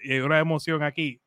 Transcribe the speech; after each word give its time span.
Y 0.00 0.12
hay 0.12 0.20
una 0.20 0.38
emoción 0.38 0.82
aquí. 0.82 1.20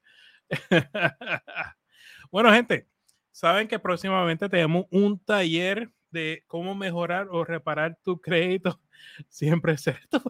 bueno, 2.32 2.52
gente, 2.52 2.88
saben 3.32 3.68
que 3.68 3.80
próximamente 3.80 4.50
tenemos 4.50 4.86
un 4.92 5.24
taller 5.24 5.90
de 6.10 6.44
cómo 6.48 6.76
mejorar 6.76 7.28
o 7.32 7.44
reparar 7.46 7.98
tu 8.04 8.20
crédito. 8.20 8.82
Siempre 9.30 9.74
es 9.74 9.88
esto. 9.88 10.22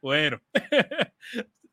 bueno, 0.00 0.40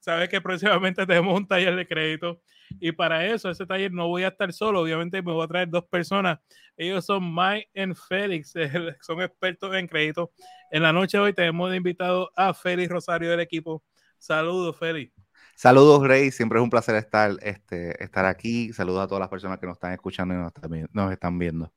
sabes 0.02 0.28
que 0.30 0.42
próximamente 0.42 1.06
tenemos 1.08 1.38
un 1.38 1.48
taller 1.48 1.76
de 1.76 1.88
crédito 1.88 2.42
y 2.80 2.92
para 2.92 3.26
eso, 3.26 3.50
ese 3.50 3.66
taller 3.66 3.92
no 3.92 4.08
voy 4.08 4.24
a 4.24 4.30
estar 4.30 4.52
solo, 4.52 4.82
obviamente 4.82 5.22
me 5.22 5.32
voy 5.32 5.44
a 5.44 5.48
traer 5.48 5.70
dos 5.70 5.86
personas. 5.86 6.40
Ellos 6.76 7.06
son 7.06 7.34
Mike 7.34 7.70
y 7.74 7.94
Félix, 7.94 8.54
son 9.02 9.22
expertos 9.22 9.74
en 9.76 9.88
crédito. 9.88 10.32
En 10.72 10.84
la 10.84 10.92
noche 10.92 11.18
de 11.18 11.24
hoy 11.24 11.34
tenemos 11.34 11.74
invitado 11.74 12.32
a 12.36 12.54
Félix 12.54 12.90
Rosario 12.90 13.30
del 13.30 13.40
equipo. 13.40 13.84
Saludos, 14.18 14.78
Félix. 14.78 15.14
Saludos, 15.56 16.08
Rey. 16.08 16.32
Siempre 16.32 16.60
es 16.60 16.64
un 16.64 16.70
placer 16.70 16.96
estar, 16.96 17.32
este, 17.42 18.02
estar 18.04 18.26
aquí. 18.26 18.74
Saludos 18.74 19.04
a 19.04 19.08
todas 19.08 19.20
las 19.20 19.30
personas 19.30 19.60
que 19.60 19.68
nos 19.68 19.76
están 19.76 19.94
escuchando 19.94 20.34
y 20.34 20.38
nos 20.38 20.48
están, 20.48 20.90
nos 20.92 21.12
están 21.12 21.38
viendo. 21.38 21.72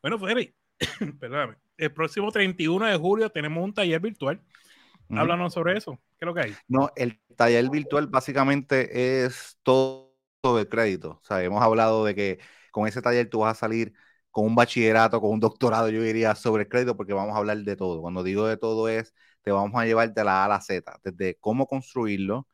Bueno, 0.00 0.18
Félix, 0.18 0.54
perdóname. 1.20 1.56
El 1.76 1.92
próximo 1.92 2.32
31 2.32 2.86
de 2.86 2.96
julio 2.96 3.30
tenemos 3.30 3.62
un 3.62 3.74
taller 3.74 4.00
virtual 4.00 4.40
Háblanos 5.10 5.52
sobre 5.54 5.76
eso. 5.76 5.98
¿Qué 6.18 6.24
es 6.24 6.26
lo 6.26 6.34
que 6.34 6.40
hay? 6.40 6.56
No, 6.68 6.90
el 6.96 7.20
taller 7.36 7.68
virtual 7.70 8.06
básicamente 8.06 9.24
es 9.24 9.58
todo 9.62 10.12
el 10.58 10.68
crédito. 10.68 11.20
O 11.22 11.24
sea, 11.24 11.42
hemos 11.42 11.62
hablado 11.62 12.04
de 12.04 12.14
que 12.14 12.38
con 12.70 12.86
ese 12.86 13.02
taller 13.02 13.28
tú 13.28 13.40
vas 13.40 13.56
a 13.56 13.60
salir 13.60 13.92
con 14.30 14.44
un 14.46 14.54
bachillerato, 14.54 15.20
con 15.20 15.30
un 15.30 15.40
doctorado, 15.40 15.88
yo 15.88 16.02
diría, 16.02 16.34
sobre 16.34 16.64
el 16.64 16.68
crédito, 16.68 16.96
porque 16.96 17.12
vamos 17.14 17.34
a 17.34 17.38
hablar 17.38 17.58
de 17.58 17.76
todo. 17.76 18.00
Cuando 18.00 18.22
digo 18.22 18.46
de 18.46 18.56
todo 18.56 18.88
es, 18.88 19.14
te 19.42 19.50
vamos 19.50 19.80
a 19.80 19.86
llevar 19.86 20.12
de 20.12 20.24
la 20.24 20.42
A 20.42 20.44
a 20.46 20.48
la 20.48 20.60
Z, 20.60 21.00
desde 21.02 21.36
cómo 21.40 21.66
construirlo, 21.66 22.46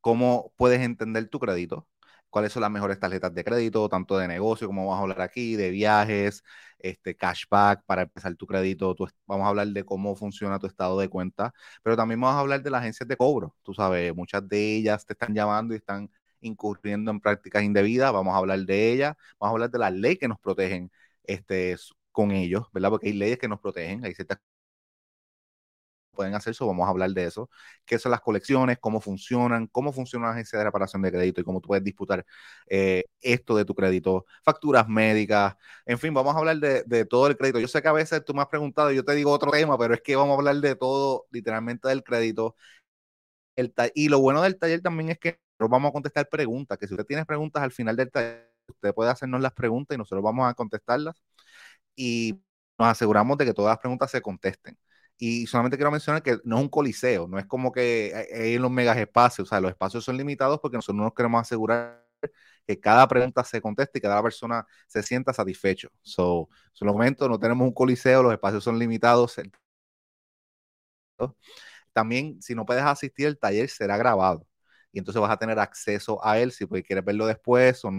cómo 0.00 0.52
puedes 0.56 0.80
entender 0.82 1.28
tu 1.28 1.38
crédito, 1.40 1.88
cuáles 2.34 2.52
son 2.52 2.62
las 2.62 2.70
mejores 2.72 2.98
tarjetas 2.98 3.32
de 3.32 3.44
crédito, 3.44 3.88
tanto 3.88 4.18
de 4.18 4.26
negocio 4.26 4.66
como 4.66 4.86
vamos 4.86 4.98
a 4.98 5.02
hablar 5.02 5.20
aquí, 5.20 5.54
de 5.54 5.70
viajes, 5.70 6.42
este 6.80 7.14
cashback 7.16 7.84
para 7.86 8.02
empezar 8.02 8.34
tu 8.34 8.44
crédito. 8.44 8.96
vamos 9.24 9.46
a 9.46 9.48
hablar 9.50 9.68
de 9.68 9.84
cómo 9.84 10.16
funciona 10.16 10.58
tu 10.58 10.66
estado 10.66 10.98
de 10.98 11.08
cuenta, 11.08 11.54
pero 11.84 11.96
también 11.96 12.20
vamos 12.20 12.36
a 12.36 12.40
hablar 12.40 12.60
de 12.60 12.70
las 12.70 12.80
agencias 12.80 13.06
de 13.08 13.16
cobro. 13.16 13.54
Tú 13.62 13.72
sabes, 13.72 14.12
muchas 14.16 14.48
de 14.48 14.76
ellas 14.76 15.06
te 15.06 15.12
están 15.12 15.32
llamando 15.32 15.74
y 15.74 15.76
están 15.76 16.10
incurriendo 16.40 17.12
en 17.12 17.20
prácticas 17.20 17.62
indebidas. 17.62 18.12
Vamos 18.12 18.34
a 18.34 18.38
hablar 18.38 18.58
de 18.60 18.92
ellas, 18.92 19.14
vamos 19.38 19.52
a 19.52 19.54
hablar 19.54 19.70
de 19.70 19.78
las 19.78 19.92
leyes 19.92 20.18
que 20.18 20.26
nos 20.28 20.40
protegen 20.40 20.90
este, 21.22 21.76
con 22.10 22.32
ellos, 22.32 22.66
¿verdad? 22.72 22.90
Porque 22.90 23.08
hay 23.08 23.12
leyes 23.12 23.38
que 23.38 23.46
nos 23.48 23.60
protegen, 23.60 24.04
hay 24.04 24.12
ciertas 24.12 24.38
pueden 26.14 26.34
hacer 26.34 26.52
eso, 26.52 26.66
vamos 26.66 26.86
a 26.86 26.90
hablar 26.90 27.10
de 27.10 27.24
eso, 27.24 27.50
qué 27.84 27.98
son 27.98 28.12
las 28.12 28.20
colecciones, 28.20 28.78
cómo 28.78 29.00
funcionan, 29.00 29.66
cómo 29.68 29.92
funciona 29.92 30.26
la 30.26 30.32
agencia 30.32 30.58
de 30.58 30.64
reparación 30.64 31.02
de 31.02 31.12
crédito 31.12 31.40
y 31.40 31.44
cómo 31.44 31.60
tú 31.60 31.68
puedes 31.68 31.84
disputar 31.84 32.24
eh, 32.68 33.04
esto 33.20 33.56
de 33.56 33.64
tu 33.64 33.74
crédito, 33.74 34.26
facturas 34.42 34.88
médicas, 34.88 35.56
en 35.86 35.98
fin, 35.98 36.14
vamos 36.14 36.34
a 36.34 36.38
hablar 36.38 36.58
de, 36.58 37.04
todo 37.06 37.26
el 37.26 37.36
crédito. 37.36 37.60
Yo 37.60 37.68
sé 37.68 37.82
que 37.82 37.88
a 37.88 37.92
veces 37.92 38.24
tú 38.24 38.34
me 38.34 38.42
has 38.42 38.48
preguntado 38.48 38.90
yo 38.92 39.04
te 39.04 39.14
digo 39.14 39.30
otro 39.32 39.50
tema, 39.50 39.76
pero 39.78 39.94
es 39.94 40.00
que 40.02 40.16
vamos 40.16 40.34
a 40.34 40.38
hablar 40.38 40.56
de 40.56 40.76
todo, 40.76 41.26
literalmente 41.30 41.88
del 41.88 42.02
crédito. 42.02 42.56
El 43.56 43.72
y 43.94 44.08
lo 44.08 44.20
bueno 44.20 44.42
del 44.42 44.58
taller 44.58 44.80
también 44.82 45.10
es 45.10 45.18
que 45.18 45.38
vamos 45.58 45.90
a 45.90 45.92
contestar 45.92 46.28
preguntas, 46.28 46.78
que 46.78 46.86
si 46.86 46.94
usted 46.94 47.06
tiene 47.06 47.24
preguntas 47.24 47.62
al 47.62 47.72
final 47.72 47.96
del 47.96 48.10
taller, 48.10 48.52
usted 48.68 48.94
puede 48.94 49.10
hacernos 49.10 49.40
las 49.40 49.52
preguntas 49.52 49.94
y 49.94 49.98
nosotros 49.98 50.22
vamos 50.22 50.48
a 50.48 50.54
contestarlas 50.54 51.22
y 51.96 52.40
nos 52.78 52.88
aseguramos 52.88 53.38
de 53.38 53.46
que 53.46 53.54
todas 53.54 53.72
las 53.72 53.78
preguntas 53.78 54.10
se 54.10 54.22
contesten. 54.22 54.78
Y 55.16 55.46
solamente 55.46 55.76
quiero 55.76 55.90
mencionar 55.92 56.22
que 56.22 56.38
no 56.44 56.56
es 56.58 56.62
un 56.62 56.68
coliseo, 56.68 57.28
no 57.28 57.38
es 57.38 57.46
como 57.46 57.72
que 57.72 58.12
hay 58.34 58.54
en 58.54 58.62
los 58.62 58.70
megas 58.70 58.96
espacios, 58.98 59.48
o 59.48 59.50
sea, 59.50 59.60
los 59.60 59.70
espacios 59.70 60.04
son 60.04 60.16
limitados 60.16 60.58
porque 60.60 60.76
nosotros 60.76 60.96
no 60.96 61.04
nos 61.04 61.14
queremos 61.14 61.40
asegurar 61.40 62.04
que 62.66 62.80
cada 62.80 63.06
pregunta 63.08 63.44
se 63.44 63.60
conteste 63.60 63.98
y 63.98 64.02
que 64.02 64.08
cada 64.08 64.22
persona 64.22 64.66
se 64.88 65.02
sienta 65.02 65.32
satisfecho. 65.32 65.90
So, 66.02 66.48
en 66.80 66.86
los 66.86 66.94
momentos 66.94 67.28
no 67.28 67.38
tenemos 67.38 67.66
un 67.66 67.74
coliseo, 67.74 68.22
los 68.22 68.32
espacios 68.32 68.64
son 68.64 68.78
limitados. 68.78 69.36
También, 71.92 72.40
si 72.42 72.54
no 72.54 72.66
puedes 72.66 72.82
asistir, 72.84 73.26
el 73.26 73.38
taller 73.38 73.68
será 73.68 73.96
grabado 73.96 74.46
y 74.92 74.98
entonces 74.98 75.20
vas 75.20 75.30
a 75.30 75.36
tener 75.38 75.58
acceso 75.58 76.24
a 76.24 76.38
él 76.38 76.52
si 76.52 76.66
pues, 76.66 76.84
quieres 76.84 77.04
verlo 77.04 77.26
después 77.26 77.84
o 77.84 77.90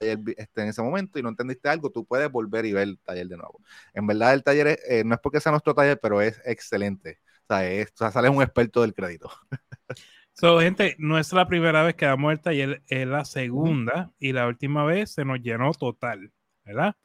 este, 0.00 0.62
en 0.62 0.68
ese 0.68 0.82
momento 0.82 1.18
y 1.18 1.22
no 1.22 1.28
entendiste 1.28 1.68
algo, 1.68 1.90
tú 1.90 2.06
puedes 2.06 2.30
volver 2.30 2.64
y 2.66 2.72
ver 2.72 2.88
el 2.88 2.98
taller 3.00 3.28
de 3.28 3.36
nuevo. 3.36 3.60
En 3.94 4.06
verdad, 4.06 4.34
el 4.34 4.42
taller 4.42 4.78
eh, 4.88 5.04
no 5.04 5.14
es 5.14 5.20
porque 5.20 5.40
sea 5.40 5.52
nuestro 5.52 5.74
taller, 5.74 5.98
pero 6.00 6.20
es 6.20 6.40
excelente. 6.44 7.18
O 7.44 7.54
sea, 7.54 7.68
es, 7.70 7.92
o 8.00 8.10
sales 8.10 8.30
un 8.30 8.42
experto 8.42 8.82
del 8.82 8.94
crédito. 8.94 9.30
So, 10.32 10.58
gente, 10.60 10.96
no 10.98 11.18
es 11.18 11.34
la 11.34 11.46
primera 11.46 11.82
vez 11.82 11.96
que 11.96 12.06
damos 12.06 12.32
el 12.32 12.40
taller, 12.40 12.82
es 12.86 13.06
la 13.06 13.26
segunda 13.26 14.10
y 14.18 14.32
la 14.32 14.46
última 14.46 14.84
vez 14.84 15.10
se 15.12 15.22
nos 15.24 15.42
llenó 15.42 15.72
total, 15.72 16.32
¿verdad? 16.64 16.96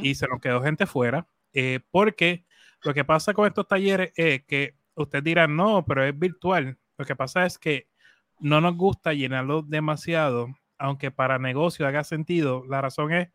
Y 0.00 0.14
se 0.14 0.28
nos 0.28 0.40
quedó 0.40 0.62
gente 0.62 0.86
fuera, 0.86 1.26
eh, 1.52 1.80
porque 1.90 2.46
lo 2.84 2.94
que 2.94 3.04
pasa 3.04 3.34
con 3.34 3.48
estos 3.48 3.66
talleres 3.66 4.12
es 4.14 4.44
que 4.44 4.76
usted 4.94 5.24
dirá, 5.24 5.48
no, 5.48 5.84
pero 5.84 6.04
es 6.04 6.16
virtual. 6.16 6.78
Lo 6.96 7.04
que 7.04 7.16
pasa 7.16 7.44
es 7.46 7.58
que 7.58 7.88
no 8.38 8.60
nos 8.60 8.76
gusta 8.76 9.12
llenarlo 9.12 9.62
demasiado 9.62 10.54
aunque 10.84 11.10
para 11.10 11.38
negocio 11.38 11.86
haga 11.86 12.04
sentido, 12.04 12.62
la 12.68 12.82
razón 12.82 13.10
es 13.12 13.28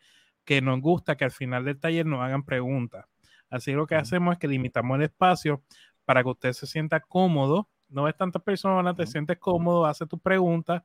que 0.45 0.61
nos 0.61 0.79
gusta 0.81 1.17
que 1.17 1.25
al 1.25 1.31
final 1.31 1.65
del 1.65 1.79
taller 1.79 2.05
nos 2.05 2.21
hagan 2.21 2.43
preguntas. 2.43 3.05
Así 3.49 3.71
lo 3.71 3.87
que 3.87 3.95
hacemos 3.95 4.33
es 4.33 4.39
que 4.39 4.47
limitamos 4.47 4.97
el 4.97 5.05
espacio 5.05 5.63
para 6.05 6.21
que 6.21 6.29
usted 6.29 6.53
se 6.53 6.67
sienta 6.67 6.99
cómodo, 6.99 7.67
no 7.89 8.03
ves 8.03 8.15
tantas 8.15 8.43
personas, 8.43 8.95
te 8.95 9.07
sientes 9.07 9.39
cómodo, 9.39 9.87
hace 9.87 10.05
tus 10.05 10.21
preguntas 10.21 10.83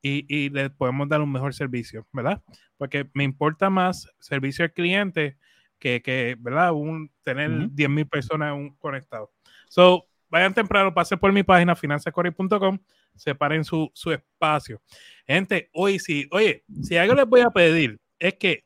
y, 0.00 0.48
le 0.48 0.70
podemos 0.70 1.06
dar 1.10 1.20
un 1.20 1.30
mejor 1.30 1.52
servicio, 1.52 2.06
¿verdad? 2.10 2.42
Porque 2.78 3.10
me 3.12 3.24
importa 3.24 3.68
más 3.68 4.10
servicio 4.18 4.64
al 4.64 4.72
cliente 4.72 5.36
que, 5.78 6.00
que 6.00 6.36
¿verdad? 6.38 6.72
Un, 6.72 7.10
tener 7.22 7.50
10.000 7.50 8.08
personas 8.08 8.54
un, 8.54 8.74
conectados. 8.76 9.28
So, 9.68 10.06
vayan 10.30 10.54
temprano, 10.54 10.94
pasen 10.94 11.18
por 11.18 11.32
mi 11.32 11.42
página 11.42 11.76
finanzascorey.com 11.76 12.78
separen 13.18 13.64
su, 13.64 13.90
su 13.94 14.12
espacio. 14.12 14.80
Gente, 15.26 15.68
hoy 15.72 15.98
sí, 15.98 16.28
oye, 16.30 16.64
si 16.82 16.96
algo 16.96 17.14
les 17.14 17.26
voy 17.26 17.40
a 17.40 17.50
pedir 17.50 17.98
es 18.18 18.34
que 18.34 18.64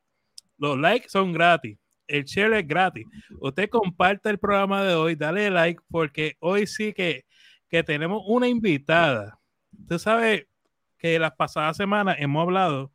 los 0.58 0.78
likes 0.78 1.08
son 1.08 1.32
gratis, 1.32 1.78
el 2.06 2.24
share 2.24 2.52
es 2.54 2.66
gratis. 2.66 3.06
Usted 3.40 3.68
comparte 3.68 4.30
el 4.30 4.38
programa 4.38 4.84
de 4.84 4.94
hoy, 4.94 5.14
dale 5.14 5.50
like, 5.50 5.82
porque 5.90 6.36
hoy 6.40 6.66
sí 6.66 6.92
que, 6.92 7.24
que 7.68 7.82
tenemos 7.82 8.22
una 8.26 8.48
invitada. 8.48 9.38
Usted 9.80 9.98
sabe 9.98 10.48
que 10.98 11.18
las 11.18 11.32
pasadas 11.32 11.76
semanas 11.76 12.16
hemos 12.18 12.42
hablado 12.42 12.92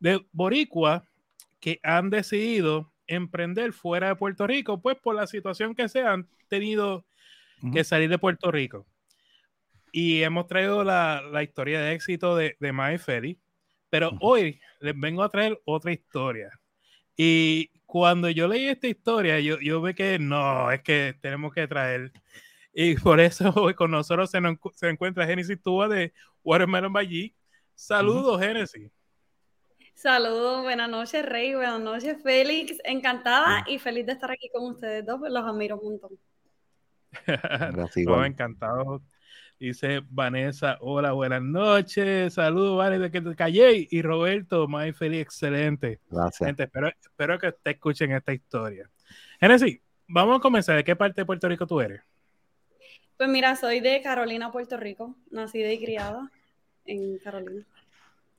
de 0.00 0.24
boricua 0.32 1.04
que 1.60 1.78
han 1.84 2.10
decidido 2.10 2.92
emprender 3.06 3.72
fuera 3.72 4.08
de 4.08 4.16
Puerto 4.16 4.46
Rico, 4.46 4.80
pues 4.80 4.96
por 4.96 5.14
la 5.14 5.26
situación 5.26 5.74
que 5.74 5.88
se 5.88 6.00
han 6.00 6.26
tenido 6.48 7.04
que 7.72 7.84
salir 7.84 8.08
de 8.10 8.18
Puerto 8.18 8.50
Rico. 8.50 8.84
Y 9.92 10.22
hemos 10.22 10.46
traído 10.46 10.82
la, 10.82 11.42
historia 11.42 11.80
de 11.80 11.92
éxito 11.92 12.34
de, 12.34 12.56
de 12.58 12.72
Mae 12.72 12.98
Ferry, 12.98 13.38
Pero 13.90 14.12
hoy 14.20 14.58
les 14.80 14.98
vengo 14.98 15.22
a 15.22 15.28
traer 15.28 15.60
otra 15.66 15.92
historia. 15.92 16.50
Y 17.16 17.68
cuando 17.84 18.30
yo 18.30 18.48
leí 18.48 18.68
esta 18.68 18.88
historia, 18.88 19.38
yo, 19.38 19.60
yo 19.60 19.82
ve 19.82 19.94
que 19.94 20.18
no, 20.18 20.72
es 20.72 20.80
que 20.82 21.14
tenemos 21.20 21.52
que 21.52 21.68
traer. 21.68 22.10
Y 22.72 22.96
por 22.96 23.20
eso 23.20 23.52
hoy 23.56 23.74
con 23.74 23.90
nosotros 23.90 24.30
se, 24.30 24.40
se 24.74 24.88
encuentra 24.88 25.26
Genesis 25.26 25.60
Tuba 25.62 25.88
de 25.88 26.14
Watermelon 26.42 26.92
by 26.92 27.34
Saludos, 27.74 28.40
Genesis. 28.40 28.90
Saludos, 29.94 30.62
buenas 30.62 30.88
noches, 30.88 31.24
Rey, 31.24 31.54
buenas 31.54 31.80
noches, 31.80 32.16
Félix. 32.22 32.78
Encantada 32.84 33.64
y 33.68 33.78
feliz 33.78 34.06
de 34.06 34.12
estar 34.12 34.30
aquí 34.30 34.48
con 34.52 34.72
ustedes 34.72 35.04
dos, 35.04 35.20
pues 35.20 35.32
los 35.32 35.44
admiro 35.44 35.78
un 35.78 35.92
montón. 35.92 36.18
Gracias, 37.26 38.06
encantado. 38.26 39.02
Dice 39.62 40.02
Vanessa, 40.10 40.76
hola, 40.80 41.12
buenas 41.12 41.40
noches. 41.40 42.34
Saludos, 42.34 42.78
Vanessa, 42.78 43.12
que 43.12 43.20
te 43.20 43.36
callé. 43.36 43.86
Y 43.88 44.02
Roberto, 44.02 44.66
muy 44.66 44.92
feliz, 44.92 45.22
excelente. 45.22 46.00
Gracias. 46.10 46.48
Gente, 46.48 46.64
espero, 46.64 46.88
espero 46.88 47.38
que 47.38 47.52
te 47.52 47.70
escuchen 47.70 48.10
esta 48.10 48.32
historia. 48.32 48.90
Genesis, 49.38 49.80
vamos 50.08 50.38
a 50.38 50.40
comenzar. 50.40 50.74
¿De 50.74 50.82
qué 50.82 50.96
parte 50.96 51.20
de 51.20 51.26
Puerto 51.26 51.48
Rico 51.48 51.64
tú 51.64 51.80
eres? 51.80 52.02
Pues 53.16 53.28
mira, 53.28 53.54
soy 53.54 53.78
de 53.78 54.02
Carolina, 54.02 54.50
Puerto 54.50 54.76
Rico. 54.76 55.14
Nacida 55.30 55.70
y 55.70 55.78
criada 55.78 56.28
en 56.84 57.18
Carolina. 57.18 57.64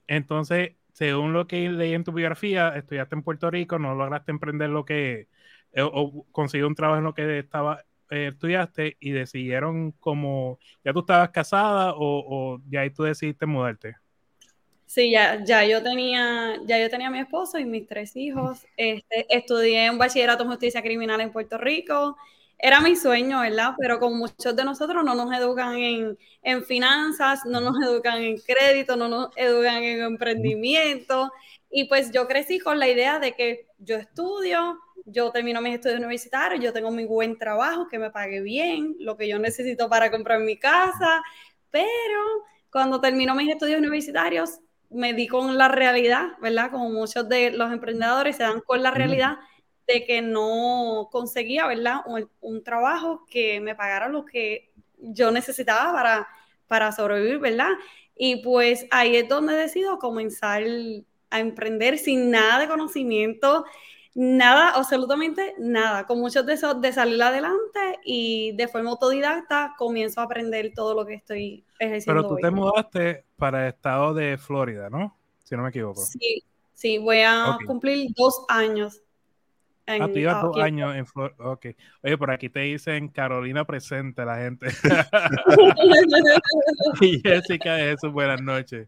Entonces, 0.08 0.74
según 0.92 1.32
lo 1.32 1.48
que 1.48 1.70
leí 1.70 1.94
en 1.94 2.04
tu 2.04 2.12
biografía, 2.12 2.76
estudiaste 2.76 3.16
en 3.16 3.24
Puerto 3.24 3.50
Rico, 3.50 3.80
no 3.80 3.96
lograste 3.96 4.32
emprender 4.32 4.72
lo 4.72 4.84
que, 4.84 5.30
eh, 5.72 5.84
o 5.84 6.26
conseguir 6.34 6.66
un 6.66 6.76
trabajo 6.76 6.98
en 6.98 7.06
lo 7.06 7.14
que 7.14 7.40
estaba 7.40 7.86
eh, 8.14 8.28
estudiaste 8.28 8.98
y 9.00 9.12
decidieron 9.12 9.92
como, 9.94 10.60
ya 10.84 10.94
tú 10.94 11.00
estabas 11.00 11.30
casada 11.30 11.94
o, 11.96 12.60
ya 12.70 12.82
ahí 12.82 12.90
tú 12.90 13.04
decidiste 13.04 13.46
mudarte. 13.46 13.96
Sí, 14.86 15.12
ya, 15.12 15.44
ya 15.44 15.66
yo 15.66 15.82
tenía, 15.82 16.60
ya 16.66 16.80
yo 16.80 16.90
tenía 16.90 17.08
a 17.08 17.12
mi 17.12 17.20
esposo 17.20 17.58
y 17.58 17.66
mis 17.66 17.88
tres 17.88 18.16
hijos. 18.16 18.66
Este, 18.78 19.26
estudié 19.30 19.90
un 19.90 19.98
bachillerato 19.98 20.44
en 20.44 20.50
justicia 20.50 20.82
criminal 20.82 21.22
en 21.22 21.32
Puerto 21.32 21.58
Rico 21.58 22.16
era 22.64 22.80
mi 22.80 22.96
sueño, 22.96 23.42
¿verdad? 23.42 23.74
Pero 23.78 24.00
como 24.00 24.16
muchos 24.16 24.56
de 24.56 24.64
nosotros 24.64 25.04
no 25.04 25.16
nos 25.16 25.38
educan 25.38 25.76
en, 25.76 26.18
en 26.44 26.64
finanzas, 26.64 27.42
no 27.46 27.60
nos 27.60 27.76
educan 27.84 28.22
en 28.24 28.38
crédito, 28.38 28.96
no 28.96 29.10
nos 29.10 29.36
educan 29.36 29.84
en 29.84 30.02
emprendimiento. 30.02 31.30
Y 31.70 31.90
pues 31.90 32.12
yo 32.12 32.26
crecí 32.26 32.60
con 32.60 32.80
la 32.80 32.88
idea 32.88 33.20
de 33.20 33.34
que 33.34 33.66
yo 33.80 33.98
estudio, 33.98 34.80
yo 35.06 35.32
termino 35.32 35.62
mis 35.62 35.76
estudios 35.76 36.00
universitarios, 36.00 36.64
yo 36.64 36.74
tengo 36.74 36.92
mi 36.92 37.06
buen 37.06 37.38
trabajo, 37.38 37.88
que 37.88 38.00
me 38.00 38.10
pague 38.12 38.42
bien, 38.42 38.96
lo 39.00 39.18
que 39.18 39.28
yo 39.28 39.40
necesito 39.40 39.90
para 39.90 40.12
comprar 40.12 40.40
mi 40.40 40.58
casa, 40.58 41.22
pero 41.70 42.22
cuando 42.72 43.02
termino 43.02 43.36
mis 43.36 43.50
estudios 43.50 43.80
universitarios 43.80 44.60
me 44.90 45.14
di 45.14 45.28
con 45.28 45.58
la 45.58 45.68
realidad, 45.68 46.30
¿verdad? 46.42 46.72
Como 46.72 46.90
muchos 46.90 47.28
de 47.28 47.52
los 47.52 47.72
emprendedores 47.72 48.38
se 48.38 48.44
dan 48.44 48.62
con 48.62 48.82
la 48.84 48.92
realidad 48.92 49.38
de 49.88 50.06
que 50.06 50.22
no 50.22 51.10
conseguía, 51.12 51.68
¿verdad? 51.68 51.98
Un, 52.40 52.64
trabajo 52.64 53.26
que 53.30 53.60
me 53.60 53.76
pagara 53.76 54.08
lo 54.08 54.26
que 54.26 54.72
yo 54.98 55.32
necesitaba 55.32 55.92
para, 55.92 56.28
para 56.68 56.92
sobrevivir, 56.92 57.40
¿verdad? 57.40 57.72
Y 58.16 58.38
pues 58.44 58.86
ahí 58.92 59.16
es 59.16 59.28
donde 59.28 59.56
decido 59.56 59.98
comenzar 59.98 60.64
a 61.30 61.40
emprender 61.40 61.98
sin 61.98 62.30
nada 62.30 62.60
de 62.60 62.68
conocimiento, 62.68 63.66
nada, 64.16 64.70
absolutamente 64.70 65.56
nada, 65.58 66.06
con 66.06 66.20
muchos 66.20 66.46
deseos 66.46 66.80
de 66.82 66.94
salir 66.94 67.22
adelante 67.22 68.00
y 68.04 68.56
de 68.56 68.68
forma 68.68 68.92
autodidacta 68.92 69.74
comienzo 69.78 70.22
a 70.22 70.26
aprender 70.26 70.72
todo 70.76 70.94
lo 70.94 71.06
que 71.06 71.16
estoy 71.16 71.66
ejerciendo. 71.80 72.22
Pero 72.22 72.36
tú 72.36 72.42
te 72.42 72.52
mudaste 72.52 73.26
para 73.38 73.64
el 73.64 73.74
estado 73.74 74.14
de 74.14 74.38
Florida, 74.38 74.90
¿no? 74.90 75.18
Si 75.44 75.56
no 75.56 75.64
me 75.64 75.70
equivoco. 75.70 76.02
Sí, 76.02 76.44
sí, 76.74 76.98
voy 76.98 77.22
a 77.22 77.58
cumplir 77.66 78.10
dos 78.16 78.46
años 78.50 79.04
ah, 79.88 80.08
tú 80.08 80.20
ibas 80.20 80.42
dos 80.42 80.58
años 80.58 80.96
en 80.96 81.06
Florida. 81.06 81.36
Ok. 81.40 81.68
Oye, 82.04 82.18
por 82.18 82.32
aquí 82.32 82.50
te 82.50 82.62
dicen 82.62 83.10
Carolina 83.10 83.66
presente 83.66 84.26
la 84.26 84.38
gente. 84.38 84.68
y 87.02 87.22
Jessica 87.22 87.80
eso, 87.80 88.12
buenas 88.12 88.42
noches. 88.42 88.88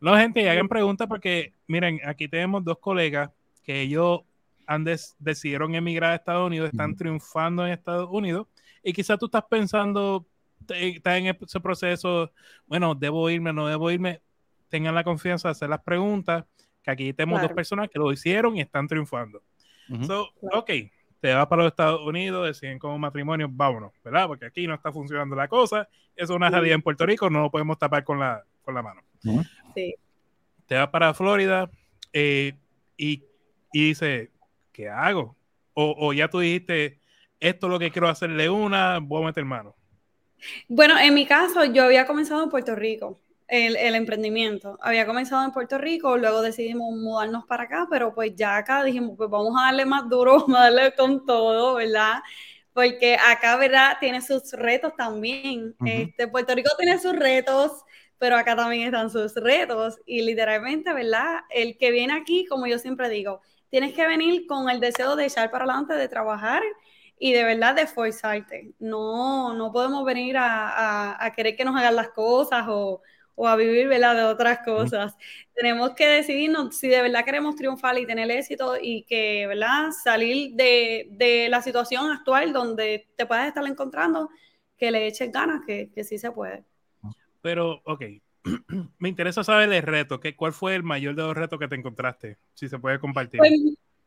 No, 0.00 0.16
gente, 0.16 0.42
y 0.42 0.46
hagan 0.46 0.68
preguntas 0.68 1.08
porque, 1.08 1.54
miren, 1.66 2.00
aquí 2.04 2.28
tenemos 2.28 2.64
dos 2.64 2.78
colegas 2.78 3.30
que 3.64 3.80
ellos 3.80 4.20
han 4.68 4.84
decidieron 4.84 5.74
emigrar 5.74 6.12
a 6.12 6.14
Estados 6.16 6.46
Unidos, 6.46 6.68
están 6.70 6.94
triunfando 6.94 7.66
en 7.66 7.72
Estados 7.72 8.08
Unidos, 8.12 8.46
y 8.82 8.92
quizás 8.92 9.18
tú 9.18 9.26
estás 9.26 9.44
pensando, 9.48 10.26
estás 10.68 11.18
en 11.18 11.26
ese 11.26 11.58
proceso, 11.58 12.30
bueno, 12.66 12.94
debo 12.94 13.28
irme, 13.30 13.52
no 13.52 13.66
debo 13.66 13.90
irme, 13.90 14.20
tengan 14.68 14.94
la 14.94 15.02
confianza 15.04 15.48
de 15.48 15.52
hacer 15.52 15.70
las 15.70 15.80
preguntas, 15.80 16.44
que 16.82 16.90
aquí 16.90 17.12
tenemos 17.14 17.40
dos 17.40 17.52
personas 17.52 17.88
que 17.88 17.98
lo 17.98 18.12
hicieron 18.12 18.56
y 18.56 18.60
están 18.60 18.86
triunfando. 18.86 19.42
So, 20.06 20.28
ok, 20.52 20.70
te 21.18 21.32
vas 21.32 21.46
para 21.46 21.62
los 21.62 21.72
Estados 21.72 22.02
Unidos, 22.02 22.46
deciden 22.46 22.78
como 22.78 22.98
matrimonio, 22.98 23.48
vámonos, 23.50 23.92
¿verdad? 24.04 24.26
Porque 24.26 24.44
aquí 24.44 24.66
no 24.66 24.74
está 24.74 24.92
funcionando 24.92 25.34
la 25.34 25.48
cosa. 25.48 25.88
Es 26.14 26.28
una 26.28 26.50
realidad 26.50 26.74
en 26.74 26.82
Puerto 26.82 27.06
Rico, 27.06 27.30
no 27.30 27.40
lo 27.40 27.50
podemos 27.50 27.78
tapar 27.78 28.04
con 28.04 28.20
la, 28.20 28.44
con 28.62 28.74
la 28.74 28.82
mano. 28.82 29.00
Sí. 29.74 29.94
Te 30.66 30.74
vas 30.74 30.88
para 30.88 31.14
Florida 31.14 31.70
eh, 32.12 32.54
y, 32.98 33.24
y 33.72 33.88
dice, 33.88 34.30
¿qué 34.78 34.88
hago? 34.88 35.36
O, 35.74 35.92
o, 35.98 36.12
ya 36.12 36.28
tú 36.28 36.38
dijiste, 36.38 37.00
esto 37.40 37.66
es 37.66 37.70
lo 37.72 37.80
que 37.80 37.90
quiero 37.90 38.08
hacerle 38.08 38.48
una, 38.48 39.00
voy 39.00 39.24
a 39.24 39.26
meter 39.26 39.44
mano. 39.44 39.74
Bueno, 40.68 40.96
en 40.96 41.14
mi 41.14 41.26
caso, 41.26 41.64
yo 41.64 41.82
había 41.82 42.06
comenzado 42.06 42.44
en 42.44 42.48
Puerto 42.48 42.76
Rico 42.76 43.18
el, 43.48 43.76
emprendimiento. 43.96 44.78
Había 44.80 45.04
comenzado 45.04 45.44
en 45.44 45.50
Puerto 45.50 45.78
Rico, 45.78 46.16
luego 46.16 46.42
decidimos 46.42 46.94
mudarnos 46.94 47.44
para 47.46 47.64
acá, 47.64 47.88
pero 47.90 48.14
pues 48.14 48.36
ya 48.36 48.56
acá 48.56 48.84
dijimos, 48.84 49.14
pues 49.16 49.28
vamos 49.28 49.52
a 49.58 49.64
darle 49.66 49.84
más 49.84 50.08
duro, 50.08 50.38
vamos 50.46 50.56
a 50.56 50.62
darle 50.64 50.94
con 50.94 51.26
todo, 51.26 51.74
¿verdad? 51.74 52.20
Porque 52.72 53.16
acá, 53.16 53.56
¿verdad? 53.56 53.96
Tiene 53.98 54.22
sus 54.22 54.52
retos 54.52 54.94
también. 54.96 55.74
este, 55.84 56.28
Puerto 56.28 56.54
Rico 56.54 56.70
tiene 56.78 57.00
sus 57.00 57.16
retos, 57.16 57.84
pero 58.16 58.36
acá 58.36 58.54
también 58.54 58.84
están 58.84 59.10
sus 59.10 59.34
retos. 59.34 59.98
Y 60.06 60.22
literalmente, 60.22 60.92
¿verdad? 60.92 61.40
El 61.50 61.76
que 61.76 61.90
viene 61.90 62.12
aquí, 62.12 62.46
como 62.46 62.68
yo 62.68 62.78
siempre 62.78 63.08
digo, 63.08 63.40
tienes 63.70 63.94
que 63.94 64.06
venir 64.06 64.46
con 64.46 64.70
el 64.70 64.80
deseo 64.80 65.16
de 65.16 65.26
echar 65.26 65.50
para 65.50 65.64
adelante, 65.64 65.94
de 65.94 66.08
trabajar 66.08 66.62
y 67.18 67.32
de 67.32 67.44
verdad 67.44 67.74
de 67.74 67.82
esforzarte. 67.82 68.72
No, 68.78 69.54
no 69.54 69.72
podemos 69.72 70.04
venir 70.04 70.36
a, 70.36 71.22
a 71.24 71.32
querer 71.32 71.56
que 71.56 71.64
nos 71.64 71.76
hagan 71.76 71.96
las 71.96 72.10
cosas 72.10 72.64
o, 72.68 73.02
o 73.40 73.46
a 73.46 73.54
vivir 73.54 73.86
¿verdad? 73.86 74.16
de 74.16 74.24
otras 74.24 74.58
cosas. 74.64 75.16
Tenemos 75.54 75.94
que 75.94 76.08
decidirnos 76.08 76.76
si 76.76 76.88
de 76.88 77.02
verdad 77.02 77.24
queremos 77.24 77.54
triunfar 77.54 77.96
y 77.96 78.04
tener 78.04 78.28
éxito 78.32 78.74
y 78.80 79.04
que 79.04 79.46
¿verdad? 79.46 79.92
salir 79.92 80.54
de, 80.54 81.06
de 81.12 81.48
la 81.48 81.62
situación 81.62 82.10
actual 82.10 82.52
donde 82.52 83.08
te 83.14 83.26
puedes 83.26 83.46
estar 83.46 83.64
encontrando, 83.64 84.28
que 84.76 84.90
le 84.90 85.06
eches 85.06 85.30
ganas, 85.30 85.62
que, 85.64 85.88
que 85.94 86.02
sí 86.02 86.18
se 86.18 86.32
puede. 86.32 86.64
Pero, 87.40 87.80
ok, 87.84 88.02
me 88.98 89.08
interesa 89.08 89.44
saber 89.44 89.72
el 89.72 89.82
reto, 89.82 90.20
que, 90.20 90.36
¿cuál 90.36 90.52
fue 90.52 90.74
el 90.74 90.82
mayor 90.82 91.14
de 91.14 91.22
los 91.22 91.36
retos 91.36 91.58
que 91.58 91.68
te 91.68 91.76
encontraste? 91.76 92.38
Si 92.54 92.68
se 92.68 92.78
puede 92.78 92.98
compartir. 92.98 93.38
Pues, 93.38 93.52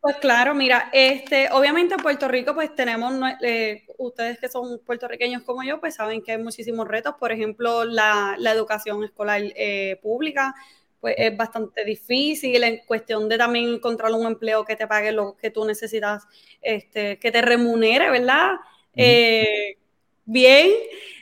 pues 0.02 0.16
claro, 0.18 0.56
mira, 0.56 0.90
este, 0.94 1.50
obviamente 1.52 1.94
en 1.94 2.02
Puerto 2.02 2.28
Rico 2.28 2.56
pues 2.56 2.74
tenemos, 2.74 3.14
eh, 3.44 3.84
ustedes 4.00 4.40
que 4.40 4.50
son 4.50 4.80
puertorriqueños 4.80 5.44
como 5.44 5.64
yo, 5.64 5.80
pues 5.80 5.94
saben 5.94 6.24
que 6.24 6.32
hay 6.32 6.38
muchísimos 6.40 6.88
retos, 6.88 7.16
por 7.20 7.32
ejemplo, 7.32 7.86
la, 7.86 8.36
educación 8.52 9.04
escolar 9.04 9.42
eh, 9.44 10.00
pública, 10.02 10.56
pues 11.00 11.14
es 11.18 11.38
bastante 11.38 11.86
difícil 11.86 12.64
en 12.64 12.80
cuestión 12.88 13.30
de 13.30 13.38
también 13.38 13.68
encontrar 13.76 14.12
un 14.12 14.26
empleo 14.26 14.66
que 14.66 14.76
te 14.76 14.88
pague 14.88 15.12
lo 15.12 15.38
que 15.38 15.52
tú 15.52 15.66
necesitas, 15.66 16.24
este, 16.64 17.20
que 17.20 17.32
te 17.32 17.42
remunere, 17.44 18.10
¿verdad? 18.10 18.54
Eh, 18.96 19.78
bien, 20.26 20.72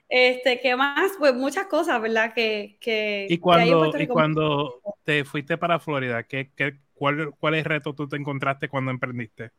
este, 0.09 0.59
¿qué 0.59 0.75
más? 0.75 1.11
Pues 1.17 1.33
muchas 1.33 1.67
cosas, 1.67 2.01
¿verdad? 2.01 2.33
Que, 2.33 2.77
que, 2.81 3.27
y 3.29 3.37
cuando, 3.37 3.97
y 3.97 4.07
cuando 4.07 4.81
te 5.03 5.23
fuiste 5.23 5.57
para 5.57 5.79
Florida, 5.79 6.23
¿qué, 6.23 6.51
qué 6.55 6.77
¿Cuál, 6.99 7.33
¿Cuáles 7.39 7.63
retos 7.63 7.95
tú 7.95 8.07
te 8.09 8.17
encontraste 8.17 8.67
cuando 8.67 8.91
emprendiste? 8.91 9.51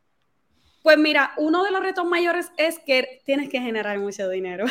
Pues 0.83 0.99
mira, 0.99 1.33
uno 1.39 1.65
de 1.65 1.71
los 1.71 1.81
retos 1.81 2.05
mayores 2.05 2.53
es 2.59 2.79
que 2.81 3.23
tienes 3.25 3.49
que 3.49 3.61
generar 3.61 3.99
mucho 3.99 4.29
dinero. 4.29 4.67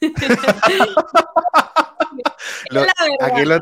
lo, 2.70 2.80
la 2.80 2.92
verdad. 3.00 3.16
Aquí 3.20 3.44
lo 3.44 3.60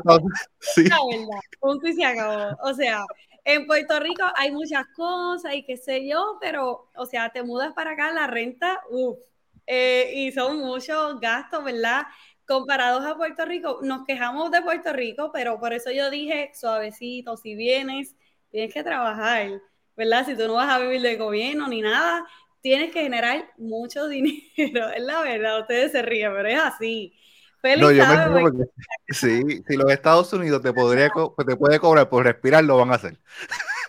sí. 0.59 0.85
La 0.85 0.97
verdad, 1.07 1.39
punto 1.59 1.87
y 1.87 1.93
se 1.93 2.03
acabó. 2.03 2.57
O 2.63 2.73
sea, 2.73 3.03
en 3.45 3.67
Puerto 3.67 3.99
Rico 3.99 4.23
hay 4.35 4.51
muchas 4.51 4.87
cosas 4.95 5.53
y 5.53 5.61
qué 5.63 5.77
sé 5.77 6.07
yo, 6.07 6.39
pero, 6.41 6.89
o 6.95 7.05
sea, 7.05 7.29
te 7.29 7.43
mudas 7.43 7.73
para 7.73 7.91
acá, 7.91 8.11
la 8.11 8.25
renta, 8.25 8.81
uff, 8.89 9.19
eh, 9.67 10.11
y 10.15 10.31
son 10.31 10.59
muchos 10.59 11.19
gastos, 11.19 11.63
¿verdad? 11.63 12.03
Comparados 12.47 13.05
a 13.05 13.17
Puerto 13.17 13.45
Rico, 13.45 13.79
nos 13.83 14.05
quejamos 14.05 14.49
de 14.49 14.61
Puerto 14.61 14.93
Rico, 14.93 15.29
pero 15.33 15.59
por 15.59 15.73
eso 15.73 15.91
yo 15.91 16.09
dije, 16.09 16.51
suavecito, 16.55 17.35
si 17.35 17.55
vienes, 17.55 18.15
tienes 18.49 18.73
que 18.73 18.83
trabajar, 18.83 19.61
¿verdad? 19.97 20.25
Si 20.25 20.35
tú 20.37 20.47
no 20.47 20.53
vas 20.53 20.69
a 20.69 20.79
vivir 20.79 21.01
del 21.01 21.17
gobierno 21.17 21.67
ni 21.67 21.81
nada, 21.81 22.25
tienes 22.61 22.93
que 22.93 23.01
generar 23.01 23.51
mucho 23.57 24.07
dinero, 24.09 24.89
es 24.95 25.03
la 25.03 25.21
verdad, 25.21 25.59
ustedes 25.61 25.91
se 25.91 26.01
ríen, 26.01 26.31
pero 26.33 26.47
es 26.47 26.59
así. 26.59 27.13
no, 27.61 27.91
yo 27.91 28.07
me 28.07 28.41
porque, 28.41 28.63
sí, 29.09 29.63
si 29.67 29.75
los 29.75 29.91
Estados 29.91 30.31
Unidos 30.31 30.61
te, 30.61 30.71
podría 30.71 31.11
te 31.45 31.55
puede 31.57 31.79
cobrar 31.79 32.07
por 32.07 32.23
respirar, 32.23 32.63
lo 32.63 32.77
van 32.77 32.91
a 32.91 32.95
hacer. 32.95 33.19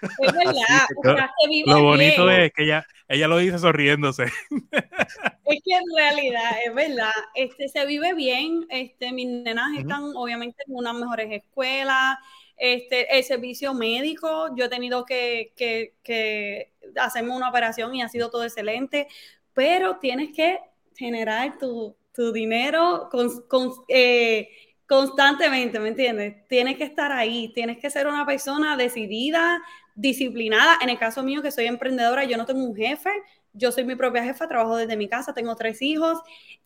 Es 0.02 0.32
verdad. 0.32 1.24
lo 1.66 1.82
bonito 1.82 2.30
es 2.30 2.52
que 2.52 2.64
ella, 2.64 2.86
ella 3.08 3.28
lo 3.28 3.38
dice 3.38 3.58
sonriéndose. 3.58 4.24
Es 4.24 5.62
que 5.64 5.72
en 5.74 5.84
realidad, 5.96 6.50
es 6.66 6.74
verdad, 6.74 7.12
este, 7.34 7.68
se 7.68 7.86
vive 7.86 8.14
bien. 8.14 8.66
Este, 8.68 9.12
mis 9.12 9.26
nenas 9.26 9.78
están 9.78 10.14
obviamente 10.14 10.62
en 10.66 10.74
unas 10.74 10.94
mejores 10.94 11.28
escuelas. 11.30 12.18
Este, 12.56 13.16
el 13.16 13.24
servicio 13.24 13.72
médico, 13.72 14.54
yo 14.56 14.64
he 14.64 14.68
tenido 14.68 15.04
que, 15.04 15.52
que, 15.56 15.94
que 16.02 16.72
hacerme 16.96 17.34
una 17.34 17.48
operación 17.48 17.94
y 17.94 18.02
ha 18.02 18.08
sido 18.08 18.30
todo 18.30 18.44
excelente, 18.44 19.06
pero 19.54 19.98
tienes 19.98 20.34
que 20.34 20.58
generar 20.96 21.58
tu, 21.58 21.96
tu 22.12 22.32
dinero 22.32 23.08
con, 23.10 23.42
con, 23.48 23.70
eh, 23.86 24.48
constantemente, 24.88 25.78
¿me 25.78 25.88
entiendes? 25.88 26.48
Tienes 26.48 26.76
que 26.76 26.84
estar 26.84 27.12
ahí, 27.12 27.52
tienes 27.54 27.78
que 27.78 27.90
ser 27.90 28.08
una 28.08 28.26
persona 28.26 28.76
decidida, 28.76 29.62
disciplinada. 29.98 30.78
En 30.80 30.88
el 30.88 30.98
caso 30.98 31.22
mío, 31.22 31.42
que 31.42 31.50
soy 31.50 31.66
emprendedora, 31.66 32.24
yo 32.24 32.36
no 32.36 32.46
tengo 32.46 32.64
un 32.64 32.74
jefe, 32.74 33.10
yo 33.52 33.72
soy 33.72 33.84
mi 33.84 33.96
propia 33.96 34.22
jefa, 34.22 34.48
trabajo 34.48 34.76
desde 34.76 34.96
mi 34.96 35.08
casa, 35.08 35.34
tengo 35.34 35.56
tres 35.56 35.82
hijos 35.82 36.20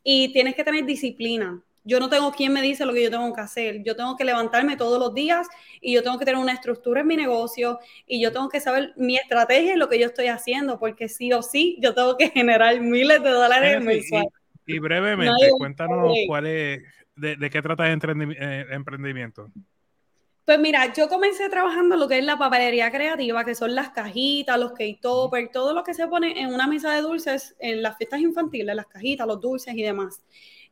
y 0.04 0.32
tienes 0.32 0.54
que 0.54 0.64
tener 0.64 0.84
disciplina. 0.84 1.62
Yo 1.84 1.98
no 1.98 2.08
tengo 2.08 2.30
quien 2.30 2.52
me 2.52 2.62
dice 2.62 2.86
lo 2.86 2.92
que 2.92 3.02
yo 3.02 3.10
tengo 3.10 3.32
que 3.34 3.40
hacer. 3.40 3.82
Yo 3.82 3.96
tengo 3.96 4.16
que 4.16 4.24
levantarme 4.24 4.76
todos 4.76 5.00
los 5.00 5.14
días 5.14 5.48
y 5.80 5.94
yo 5.94 6.02
tengo 6.02 6.16
que 6.18 6.24
tener 6.24 6.40
una 6.40 6.52
estructura 6.52 7.00
en 7.00 7.08
mi 7.08 7.16
negocio 7.16 7.80
y 8.06 8.22
yo 8.22 8.32
tengo 8.32 8.48
que 8.48 8.60
saber 8.60 8.92
mi 8.96 9.16
estrategia 9.16 9.74
y 9.74 9.78
lo 9.78 9.88
que 9.88 9.98
yo 9.98 10.06
estoy 10.06 10.26
haciendo, 10.26 10.78
porque 10.78 11.08
sí 11.08 11.32
o 11.32 11.42
sí 11.42 11.78
yo 11.80 11.94
tengo 11.94 12.16
que 12.16 12.28
generar 12.28 12.78
miles 12.80 13.22
de 13.22 13.30
dólares 13.30 13.82
mensuales. 13.82 14.30
Y, 14.66 14.76
y, 14.76 14.78
brevemente, 14.78 15.50
cuéntanos 15.58 16.12
cuál 16.28 16.46
es, 16.46 16.82
de, 17.16 17.34
de, 17.36 17.50
qué 17.50 17.62
trata 17.62 17.90
el 17.90 17.98
eh, 18.38 18.66
emprendimiento. 18.70 19.50
Pues 20.44 20.58
mira, 20.58 20.92
yo 20.92 21.08
comencé 21.08 21.49
trabajando 21.49 21.96
lo 21.96 22.08
que 22.08 22.18
es 22.18 22.25
la 22.25 22.37
papelería 22.37 22.90
creativa, 22.90 23.44
que 23.44 23.54
son 23.54 23.75
las 23.76 23.90
cajitas, 23.90 24.58
los 24.58 24.72
cake 24.72 25.00
toppers, 25.00 25.52
todo 25.52 25.72
lo 25.72 25.84
que 25.84 25.94
se 25.94 26.08
pone 26.08 26.40
en 26.40 26.52
una 26.52 26.66
mesa 26.66 26.92
de 26.92 27.00
dulces 27.00 27.54
en 27.61 27.80
las 27.80 27.96
fiestas 27.96 28.20
infantiles, 28.20 28.75
las 28.75 28.87
cajitas, 28.87 29.26
los 29.26 29.40
dulces 29.40 29.75
y 29.75 29.82
demás. 29.82 30.20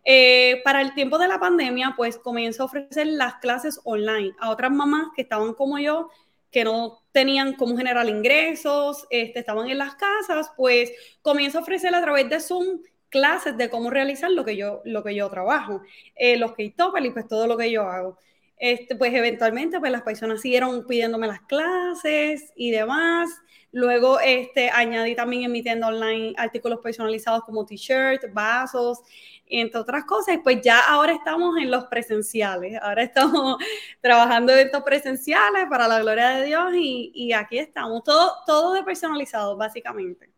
Eh, 0.04 0.60
para 0.64 0.80
el 0.82 0.92
tiempo 0.94 1.18
de 1.18 1.28
la 1.28 1.38
pandemia, 1.38 1.94
pues 1.96 2.18
comienzo 2.18 2.64
a 2.64 2.66
ofrecer 2.66 3.06
las 3.06 3.34
clases 3.36 3.80
online 3.84 4.32
a 4.40 4.50
otras 4.50 4.72
mamás 4.72 5.08
que 5.14 5.22
estaban 5.22 5.54
como 5.54 5.78
yo, 5.78 6.10
que 6.50 6.64
no 6.64 7.02
tenían 7.12 7.54
cómo 7.54 7.76
generar 7.76 8.08
ingresos, 8.08 9.06
este, 9.10 9.38
estaban 9.38 9.68
en 9.70 9.78
las 9.78 9.94
casas, 9.94 10.50
pues 10.56 10.90
comienzo 11.22 11.58
a 11.58 11.62
ofrecer 11.62 11.94
a 11.94 12.02
través 12.02 12.28
de 12.28 12.40
Zoom 12.40 12.80
clases 13.08 13.56
de 13.56 13.70
cómo 13.70 13.90
realizar 13.90 14.30
lo 14.32 14.44
que 14.44 14.56
yo, 14.56 14.80
lo 14.84 15.02
que 15.04 15.14
yo 15.14 15.28
trabajo, 15.30 15.82
eh, 16.16 16.36
los 16.36 16.52
cake 16.52 16.74
toppers 16.76 17.06
y 17.06 17.10
pues 17.10 17.28
todo 17.28 17.46
lo 17.46 17.56
que 17.56 17.70
yo 17.70 17.82
hago. 17.84 18.18
Este, 18.60 18.94
pues 18.94 19.14
eventualmente 19.14 19.80
pues 19.80 19.90
las 19.90 20.02
personas 20.02 20.42
siguieron 20.42 20.86
pidiéndome 20.86 21.26
las 21.26 21.40
clases 21.40 22.52
y 22.54 22.70
demás. 22.70 23.30
Luego 23.72 24.20
este, 24.20 24.68
añadí 24.68 25.14
también 25.14 25.44
en 25.44 25.52
mi 25.52 25.62
tienda 25.62 25.86
online 25.86 26.34
artículos 26.36 26.80
personalizados 26.80 27.42
como 27.44 27.64
t-shirts, 27.64 28.30
vasos, 28.34 28.98
entre 29.46 29.80
otras 29.80 30.04
cosas. 30.04 30.38
Pues 30.44 30.60
ya 30.60 30.78
ahora 30.78 31.14
estamos 31.14 31.56
en 31.56 31.70
los 31.70 31.84
presenciales. 31.86 32.78
Ahora 32.82 33.02
estamos 33.02 33.56
trabajando 34.02 34.52
en 34.52 34.66
estos 34.66 34.82
presenciales 34.82 35.66
para 35.70 35.88
la 35.88 36.00
gloria 36.00 36.28
de 36.28 36.44
Dios 36.44 36.74
y, 36.74 37.12
y 37.14 37.32
aquí 37.32 37.58
estamos. 37.58 38.04
Todo, 38.04 38.34
todo 38.44 38.74
de 38.74 38.82
personalizado, 38.82 39.56
básicamente. 39.56 40.30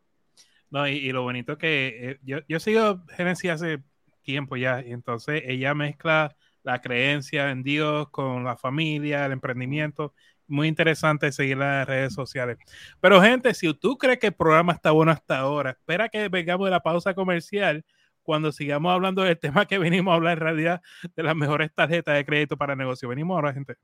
No, 0.70 0.86
y, 0.86 1.10
lo 1.10 1.22
bonito 1.22 1.58
que 1.58 2.10
eh, 2.10 2.18
yo, 2.22 2.38
yo 2.48 2.60
sigo 2.60 3.02
Genesis 3.16 3.50
hace 3.50 3.82
tiempo 4.22 4.56
ya, 4.56 4.80
y 4.80 4.92
entonces 4.92 5.42
ella 5.44 5.74
mezcla 5.74 6.36
la 6.62 6.81
creencia 6.81 7.50
en 7.50 7.62
Dios 7.62 8.09
con 8.11 8.45
la 8.45 8.57
familia, 8.57 9.26
el 9.26 9.33
emprendimiento. 9.33 10.14
Muy 10.47 10.69
interesante 10.69 11.33
seguir 11.33 11.57
las 11.59 11.87
redes 11.87 12.14
sociales. 12.14 12.59
Pero 13.00 13.23
gente, 13.23 13.54
si 13.54 13.73
tú 13.75 13.97
crees 13.99 14.19
que 14.19 14.28
el 14.28 14.35
programa 14.35 14.73
está 14.73 14.90
bueno 14.90 15.12
hasta 15.12 15.38
ahora, 15.38 15.71
espera 15.71 16.09
que 16.09 16.28
vengamos 16.28 16.66
de 16.66 16.73
la 16.73 16.81
pausa 16.81 17.14
comercial 17.14 17.85
cuando 18.23 18.52
sigamos 18.52 18.92
hablando 18.92 19.23
del 19.23 19.38
tema 19.40 19.66
que 19.66 19.78
venimos 19.78 20.12
a 20.12 20.16
hablar 20.16 20.35
en 20.38 20.40
realidad 20.40 20.83
de 21.16 21.23
las 21.23 21.37
mejores 21.37 21.73
tarjetas 21.75 22.16
de 22.16 22.25
crédito 22.25 22.57
para 22.57 22.76
negocio. 22.76 23.09
Venimos 23.09 23.35
ahora, 23.37 23.52
gente. 23.52 23.76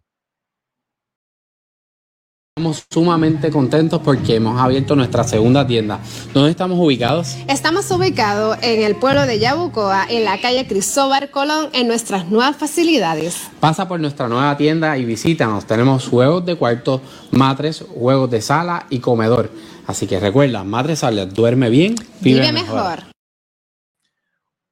Estamos 2.59 2.87
sumamente 2.91 3.53
contentos 3.53 4.01
porque 4.05 4.35
hemos 4.35 4.61
abierto 4.61 4.97
nuestra 4.97 5.23
segunda 5.23 5.65
tienda. 5.65 6.01
¿Dónde 6.35 6.51
estamos 6.51 6.77
ubicados? 6.77 7.37
Estamos 7.47 7.89
ubicados 7.93 8.59
en 8.63 8.83
el 8.83 8.97
pueblo 8.97 9.27
de 9.27 9.39
Yabucoa, 9.39 10.07
en 10.11 10.25
la 10.25 10.41
calle 10.41 10.67
Cristóbal 10.67 11.31
Colón, 11.31 11.69
en 11.73 11.87
nuestras 11.87 12.29
nuevas 12.31 12.57
facilidades. 12.57 13.43
Pasa 13.61 13.87
por 13.87 14.01
nuestra 14.01 14.27
nueva 14.27 14.57
tienda 14.57 14.99
y 14.99 15.05
visítanos. 15.05 15.67
Tenemos 15.67 16.09
juegos 16.09 16.45
de 16.47 16.57
cuarto, 16.57 17.01
matres, 17.31 17.85
juegos 17.95 18.29
de 18.29 18.41
sala 18.41 18.87
y 18.91 18.99
comedor. 18.99 19.53
Así 19.87 20.09
que 20.09 20.19
recuerda, 20.19 20.65
madre 20.65 20.97
sala, 20.97 21.27
duerme 21.27 21.71
bien, 21.71 21.95
vive, 22.21 22.51
mejor. 22.51 23.05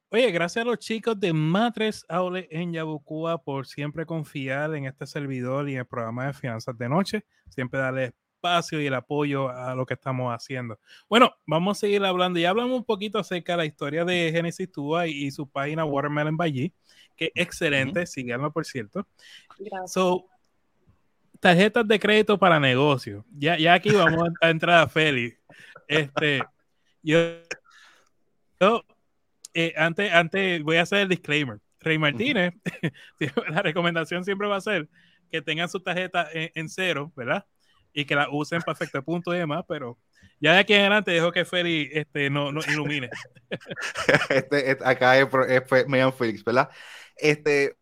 Oye, 0.09 0.31
gracias 0.31 0.63
a 0.63 0.65
los 0.65 0.79
chicos 0.79 1.19
de 1.19 1.33
Matres 1.33 2.05
Aule 2.07 2.47
en 2.49 2.71
Yabucoa 2.71 3.43
por 3.43 3.67
siempre 3.67 4.05
confiar 4.05 4.73
en 4.73 4.85
este 4.85 5.05
servidor 5.05 5.67
y 5.67 5.73
en 5.73 5.79
el 5.79 5.85
programa 5.85 6.27
de 6.27 6.33
finanzas 6.33 6.77
de 6.77 6.87
noche. 6.87 7.25
Siempre 7.49 7.77
darle 7.77 8.13
espacio 8.35 8.81
y 8.81 8.85
el 8.85 8.93
apoyo 8.93 9.49
a 9.49 9.75
lo 9.75 9.85
que 9.85 9.95
estamos 9.95 10.33
haciendo. 10.33 10.79
Bueno, 11.09 11.35
vamos 11.45 11.77
a 11.77 11.81
seguir 11.81 12.05
hablando. 12.05 12.39
Ya 12.39 12.51
hablamos 12.51 12.77
un 12.77 12.85
poquito 12.85 13.19
acerca 13.19 13.53
de 13.53 13.57
la 13.57 13.65
historia 13.65 14.05
de 14.05 14.31
Genesis 14.31 14.71
Tua 14.71 15.07
y, 15.07 15.29
su 15.29 15.49
página 15.49 15.83
Watermelon 15.83 16.37
by 16.37 16.71
que 17.17 17.25
es 17.25 17.31
excelente. 17.35 18.05
Síganlo, 18.05 18.53
por 18.53 18.65
cierto. 18.65 19.05
Gracias. 19.59 19.91
So, 19.91 20.25
tarjetas 21.41 21.85
de 21.85 21.99
crédito 21.99 22.39
para 22.39 22.61
negocios. 22.61 23.25
Ya, 23.37 23.57
ya 23.57 23.73
aquí 23.73 23.89
vamos 23.89 24.29
a 24.39 24.49
entrar 24.49 24.83
a 24.83 24.87
Félix. 24.87 25.37
Este, 25.89 26.43
yo, 27.01 27.17
yo 28.59 28.83
eh, 29.53 29.73
antes, 29.77 30.11
antes 30.13 30.63
voy 30.63 30.77
a 30.77 30.83
hacer 30.83 30.99
el 30.99 31.09
disclaimer. 31.09 31.59
Rey 31.79 31.97
Martínez, 31.97 32.53
la 33.49 33.61
recomendación 33.61 34.23
siempre 34.25 34.47
va 34.47 34.57
a 34.57 34.61
ser 34.61 34.89
que 35.31 35.41
tengan 35.41 35.69
su 35.69 35.79
tarjeta 35.79 36.27
en, 36.33 36.69
cero, 36.69 37.11
¿verdad? 37.15 37.45
Y 37.93 38.05
que 38.05 38.15
la 38.15 38.29
usen 38.29 38.61
para 38.61 38.73
efecto 38.73 39.03
punto 39.03 39.33
y 39.33 39.37
demás, 39.37 39.63
pero 39.67 39.97
ya 40.39 40.53
de 40.53 40.59
aquí 40.59 40.73
en 40.73 40.81
adelante 40.81 41.11
dejo 41.11 41.31
que 41.31 41.45
Feri 41.45 41.89
este, 41.91 42.29
no, 42.29 42.51
no 42.51 42.61
ilumine. 42.67 43.09
Este, 44.29 44.71
este, 44.71 44.85
acá 44.85 45.17
es, 45.17 45.27
es 45.47 45.87
Megan 45.87 46.13
Felix, 46.13 46.43
¿verdad? 46.43 46.69
Este, 47.15 47.77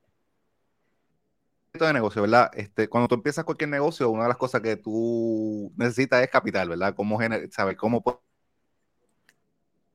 de 1.83 1.93
negocio, 1.93 2.21
¿verdad? 2.21 2.49
Este, 2.53 2.87
cuando 2.87 3.07
tú 3.07 3.15
empiezas 3.15 3.43
cualquier 3.43 3.69
negocio, 3.69 4.09
una 4.09 4.23
de 4.23 4.29
las 4.29 4.37
cosas 4.37 4.61
que 4.61 4.77
tú 4.77 5.73
necesitas 5.75 6.23
es 6.23 6.29
capital, 6.29 6.69
¿verdad? 6.69 6.93
Cómo 6.95 7.19
saber 7.51 7.75
cómo 7.75 8.03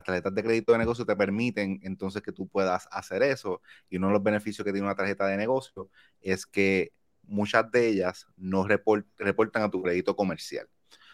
tarjetas 0.04 0.34
de 0.34 0.42
crédito 0.42 0.72
de 0.72 0.78
negocio 0.78 1.04
te 1.06 1.16
permiten 1.16 1.80
entonces 1.82 2.22
que 2.22 2.32
tú 2.32 2.48
puedas 2.48 2.88
hacer 2.90 3.22
eso. 3.22 3.62
Y 3.88 3.96
uno 3.98 4.08
de 4.08 4.14
los 4.14 4.22
beneficios 4.22 4.64
que 4.64 4.72
tiene 4.72 4.86
una 4.86 4.96
tarjeta 4.96 5.26
de 5.26 5.36
negocio 5.36 5.90
es 6.20 6.46
que 6.46 6.92
muchas 7.22 7.70
de 7.70 7.88
ellas 7.88 8.26
no 8.36 8.66
reportan 8.66 9.62
a 9.62 9.70
tu 9.70 9.82
crédito 9.82 10.16
comercial. 10.16 10.68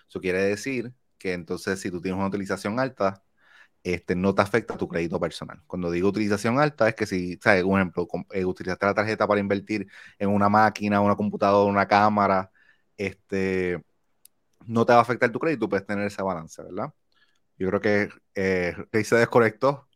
Eso 0.09 0.21
quiere 0.21 0.43
decir 0.43 0.93
que 1.19 1.33
entonces 1.35 1.81
si 1.81 1.91
tú 1.91 2.01
tienes 2.01 2.19
una 2.19 2.29
utilización 2.29 2.79
alta, 2.81 3.23
este, 3.83 4.17
no 4.17 4.35
te 4.35 4.43
afecta 4.43 4.77
tu 4.77 4.89
crédito 4.89 5.21
personal. 5.21 5.63
Cuando 5.67 5.91
digo 5.91 6.09
utilización 6.09 6.59
alta 6.59 6.89
es 6.89 6.95
que 6.97 7.07
si, 7.07 7.39
¿sabes? 7.43 7.65
Un 7.65 7.79
ejemplo, 7.79 8.09
eh, 8.33 8.45
utilizaste 8.45 8.87
la 8.87 8.95
tarjeta 8.95 9.27
para 9.29 9.41
invertir 9.41 9.89
en 10.19 10.31
una 10.31 10.49
máquina, 10.49 11.01
una 11.01 11.17
computadora, 11.17 11.71
una 11.71 11.87
cámara, 11.87 12.51
este, 12.97 13.83
no 14.67 14.87
te 14.87 14.93
va 14.93 15.01
a 15.01 15.03
afectar 15.03 15.31
tu 15.33 15.39
crédito, 15.41 15.69
puedes 15.69 15.87
tener 15.87 16.07
esa 16.07 16.23
balance, 16.23 16.63
¿verdad? 16.63 16.93
Yo 17.59 17.69
creo 17.69 17.81
que 17.81 18.09
eh, 18.35 18.75
se 19.05 19.17
desconectó. 19.17 19.89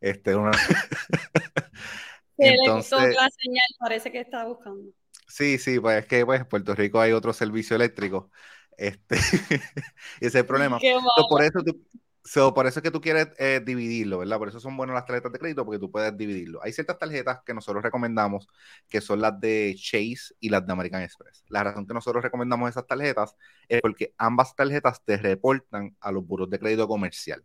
Este, 0.00 0.34
una... 0.34 0.50
Entonces, 2.38 3.14
la 3.14 3.30
señal, 3.30 3.66
parece 3.78 4.12
que 4.12 4.20
está 4.20 4.44
buscando. 4.44 4.92
Sí, 5.26 5.58
sí, 5.58 5.80
pues 5.80 6.00
es 6.00 6.06
que 6.06 6.24
pues, 6.24 6.40
en 6.40 6.48
Puerto 6.48 6.74
Rico 6.74 7.00
hay 7.00 7.12
otro 7.12 7.32
servicio 7.32 7.76
eléctrico. 7.76 8.30
Este, 8.76 9.16
ese 9.16 9.62
es 10.20 10.34
el 10.34 10.46
problema. 10.46 10.78
por 11.28 11.42
eso 11.42 11.62
tú, 11.64 11.82
por 12.54 12.66
eso 12.66 12.80
es 12.80 12.82
que 12.82 12.90
tú 12.90 13.00
quieres 13.00 13.28
eh, 13.38 13.60
dividirlo, 13.64 14.18
¿verdad? 14.18 14.38
Por 14.38 14.48
eso 14.48 14.58
son 14.60 14.76
buenas 14.76 14.94
las 14.94 15.06
tarjetas 15.06 15.32
de 15.32 15.38
crédito, 15.38 15.64
porque 15.64 15.78
tú 15.78 15.90
puedes 15.90 16.16
dividirlo. 16.16 16.60
Hay 16.62 16.72
ciertas 16.72 16.98
tarjetas 16.98 17.40
que 17.44 17.54
nosotros 17.54 17.82
recomendamos, 17.82 18.48
que 18.88 19.00
son 19.00 19.20
las 19.20 19.38
de 19.40 19.74
Chase 19.78 20.34
y 20.40 20.48
las 20.48 20.66
de 20.66 20.72
American 20.72 21.02
Express. 21.02 21.44
La 21.48 21.62
razón 21.64 21.86
que 21.86 21.94
nosotros 21.94 22.22
recomendamos 22.22 22.70
esas 22.70 22.86
tarjetas 22.86 23.36
es 23.68 23.80
porque 23.80 24.14
ambas 24.18 24.54
tarjetas 24.56 25.04
te 25.04 25.16
reportan 25.16 25.96
a 26.00 26.10
los 26.12 26.26
buros 26.26 26.50
de 26.50 26.58
crédito 26.58 26.88
comercial. 26.88 27.44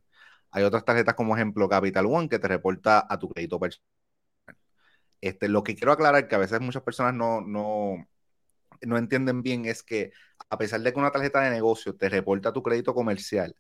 Hay 0.52 0.64
otras 0.64 0.84
tarjetas 0.86 1.16
como 1.16 1.36
ejemplo 1.36 1.70
Capital 1.70 2.06
One 2.08 2.30
que 2.30 2.40
te 2.40 2.48
reporta 2.48 3.06
a 3.10 3.20
tu 3.20 3.30
crédito 3.30 3.60
personal. 3.60 3.86
Este, 5.22 5.48
lo 5.50 5.64
que 5.64 5.76
quiero 5.76 5.92
aclarar, 5.92 6.28
que 6.28 6.36
a 6.36 6.38
veces 6.40 6.60
muchas 6.62 6.84
personas 6.84 7.14
no, 7.14 7.42
no, 7.42 8.08
no 8.82 8.98
entienden 8.98 9.44
bien, 9.44 9.66
es 9.66 9.84
que 9.84 10.12
a 10.50 10.58
pesar 10.58 10.82
de 10.82 10.94
que 10.94 11.00
una 11.00 11.12
tarjeta 11.12 11.42
de 11.42 11.52
negocio 11.52 11.96
te 11.96 12.10
reporta 12.10 12.54
tu 12.54 12.64
crédito 12.64 12.94
comercial, 12.96 13.56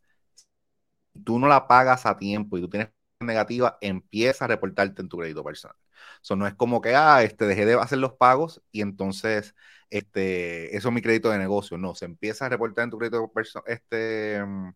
tú 1.24 1.40
no 1.40 1.48
la 1.48 1.68
pagas 1.68 2.06
a 2.06 2.18
tiempo 2.18 2.58
y 2.58 2.62
tú 2.62 2.70
tienes 2.70 2.90
negativa, 3.20 3.78
empieza 3.82 4.46
a 4.46 4.48
reportarte 4.48 5.02
en 5.02 5.10
tu 5.10 5.18
crédito 5.18 5.44
personal. 5.44 5.78
Eso 6.22 6.36
no 6.36 6.48
es 6.48 6.56
como 6.56 6.82
que, 6.82 6.96
ah, 6.96 7.24
este, 7.24 7.46
dejé 7.46 7.66
de 7.66 7.76
hacer 7.76 8.00
los 8.00 8.14
pagos 8.14 8.62
y 8.72 8.82
entonces 8.82 9.56
este, 9.90 10.76
eso 10.76 10.90
es 10.90 10.94
mi 10.94 11.02
crédito 11.02 11.30
de 11.30 11.38
negocio. 11.38 11.78
No, 11.78 11.96
se 11.96 12.06
empieza 12.06 12.46
a 12.46 12.50
reportar 12.50 12.86
en 12.86 12.90
tu 12.92 12.98
crédito 12.98 13.32
este, 13.68 14.44
mm, 14.46 14.74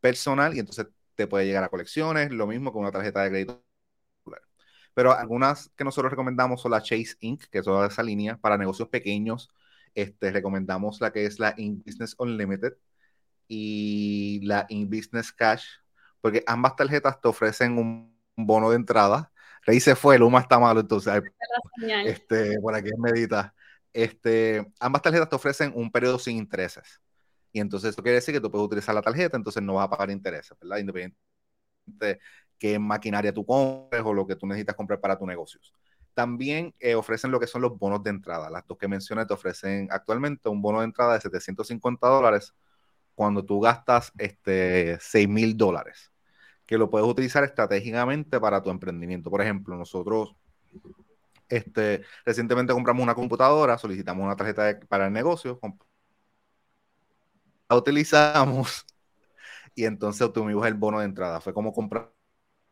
personal 0.00 0.54
y 0.56 0.60
entonces 0.60 0.88
te 1.14 1.26
puede 1.26 1.46
llegar 1.46 1.64
a 1.64 1.68
colecciones, 1.70 2.30
lo 2.32 2.46
mismo 2.46 2.72
con 2.72 2.82
una 2.82 2.92
tarjeta 2.92 3.22
de 3.24 3.30
crédito. 3.30 3.64
Pero 4.94 5.12
algunas 5.12 5.70
que 5.76 5.84
nosotros 5.84 6.10
recomendamos 6.10 6.60
son 6.62 6.72
la 6.72 6.82
Chase 6.82 7.16
Inc., 7.20 7.44
que 7.50 7.58
es 7.58 7.64
toda 7.64 7.86
esa 7.86 8.02
línea 8.02 8.36
para 8.38 8.58
negocios 8.58 8.88
pequeños. 8.88 9.48
Este, 9.94 10.30
recomendamos 10.32 11.00
la 11.00 11.12
que 11.12 11.26
es 11.26 11.38
la 11.38 11.54
In 11.56 11.82
Business 11.84 12.14
Unlimited 12.18 12.74
y 13.48 14.40
la 14.44 14.66
In 14.68 14.88
Business 14.88 15.32
Cash, 15.32 15.64
porque 16.20 16.44
ambas 16.46 16.76
tarjetas 16.76 17.20
te 17.20 17.28
ofrecen 17.28 17.78
un 17.78 18.14
bono 18.36 18.70
de 18.70 18.76
entrada. 18.76 19.32
Rey 19.62 19.80
se 19.80 19.96
fue, 19.96 20.18
Luma 20.18 20.40
está 20.40 20.58
malo, 20.58 20.80
entonces 20.80 21.22
este, 22.04 22.60
por 22.60 22.74
aquí 22.74 22.90
es 22.90 22.98
medita. 22.98 23.54
Este, 23.92 24.70
ambas 24.78 25.02
tarjetas 25.02 25.28
te 25.28 25.36
ofrecen 25.36 25.72
un 25.74 25.90
periodo 25.90 26.18
sin 26.18 26.36
intereses. 26.36 27.00
Y 27.52 27.60
entonces 27.60 27.90
eso 27.90 28.02
quiere 28.02 28.16
decir 28.16 28.34
que 28.34 28.40
tú 28.40 28.50
puedes 28.50 28.66
utilizar 28.66 28.94
la 28.94 29.02
tarjeta, 29.02 29.36
entonces 29.36 29.62
no 29.62 29.74
vas 29.74 29.86
a 29.86 29.90
pagar 29.90 30.10
intereses, 30.10 30.56
¿verdad? 30.60 30.78
Independientemente 30.78 31.28
de 31.86 32.20
qué 32.58 32.78
maquinaria 32.78 33.32
tú 33.32 33.46
compres 33.46 34.02
o 34.04 34.12
lo 34.12 34.26
que 34.26 34.36
tú 34.36 34.46
necesitas 34.46 34.76
comprar 34.76 35.00
para 35.00 35.18
tus 35.18 35.26
negocios. 35.26 35.72
También 36.14 36.74
eh, 36.80 36.94
ofrecen 36.94 37.30
lo 37.30 37.40
que 37.40 37.46
son 37.46 37.62
los 37.62 37.78
bonos 37.78 38.02
de 38.02 38.10
entrada. 38.10 38.50
Las 38.50 38.66
dos 38.66 38.76
que 38.76 38.88
mencioné 38.88 39.24
te 39.24 39.34
ofrecen 39.34 39.88
actualmente 39.90 40.48
un 40.48 40.60
bono 40.60 40.80
de 40.80 40.86
entrada 40.86 41.14
de 41.14 41.20
750 41.20 42.06
dólares 42.08 42.54
cuando 43.18 43.44
tú 43.44 43.58
gastas 43.58 44.12
este, 44.16 44.96
6 45.00 45.28
mil 45.28 45.56
dólares, 45.56 46.12
que 46.64 46.78
lo 46.78 46.88
puedes 46.88 47.08
utilizar 47.08 47.42
estratégicamente 47.42 48.38
para 48.38 48.62
tu 48.62 48.70
emprendimiento. 48.70 49.28
Por 49.28 49.42
ejemplo, 49.42 49.76
nosotros 49.76 50.36
este, 51.48 52.04
recientemente 52.24 52.72
compramos 52.72 53.02
una 53.02 53.16
computadora, 53.16 53.76
solicitamos 53.76 54.24
una 54.24 54.36
tarjeta 54.36 54.78
para 54.88 55.08
el 55.08 55.12
negocio, 55.12 55.58
la 57.68 57.76
utilizamos 57.76 58.86
y 59.74 59.84
entonces 59.84 60.22
obtuvimos 60.22 60.64
el 60.68 60.74
bono 60.74 61.00
de 61.00 61.06
entrada. 61.06 61.40
Fue 61.40 61.52
como 61.52 61.72
comprar 61.72 62.12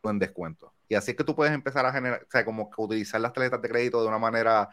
en 0.03 0.17
descuento. 0.17 0.73
Y 0.87 0.95
así 0.95 1.11
es 1.11 1.17
que 1.17 1.25
tú 1.25 1.35
puedes 1.35 1.53
empezar 1.53 1.85
a 1.85 1.91
generar, 1.91 2.23
o 2.23 2.31
sea, 2.31 2.45
como 2.45 2.69
utilizar 2.77 3.19
las 3.19 3.33
tarjetas 3.33 3.61
de 3.61 3.67
crédito 3.67 4.01
de 4.01 4.07
una 4.07 4.17
manera 4.17 4.69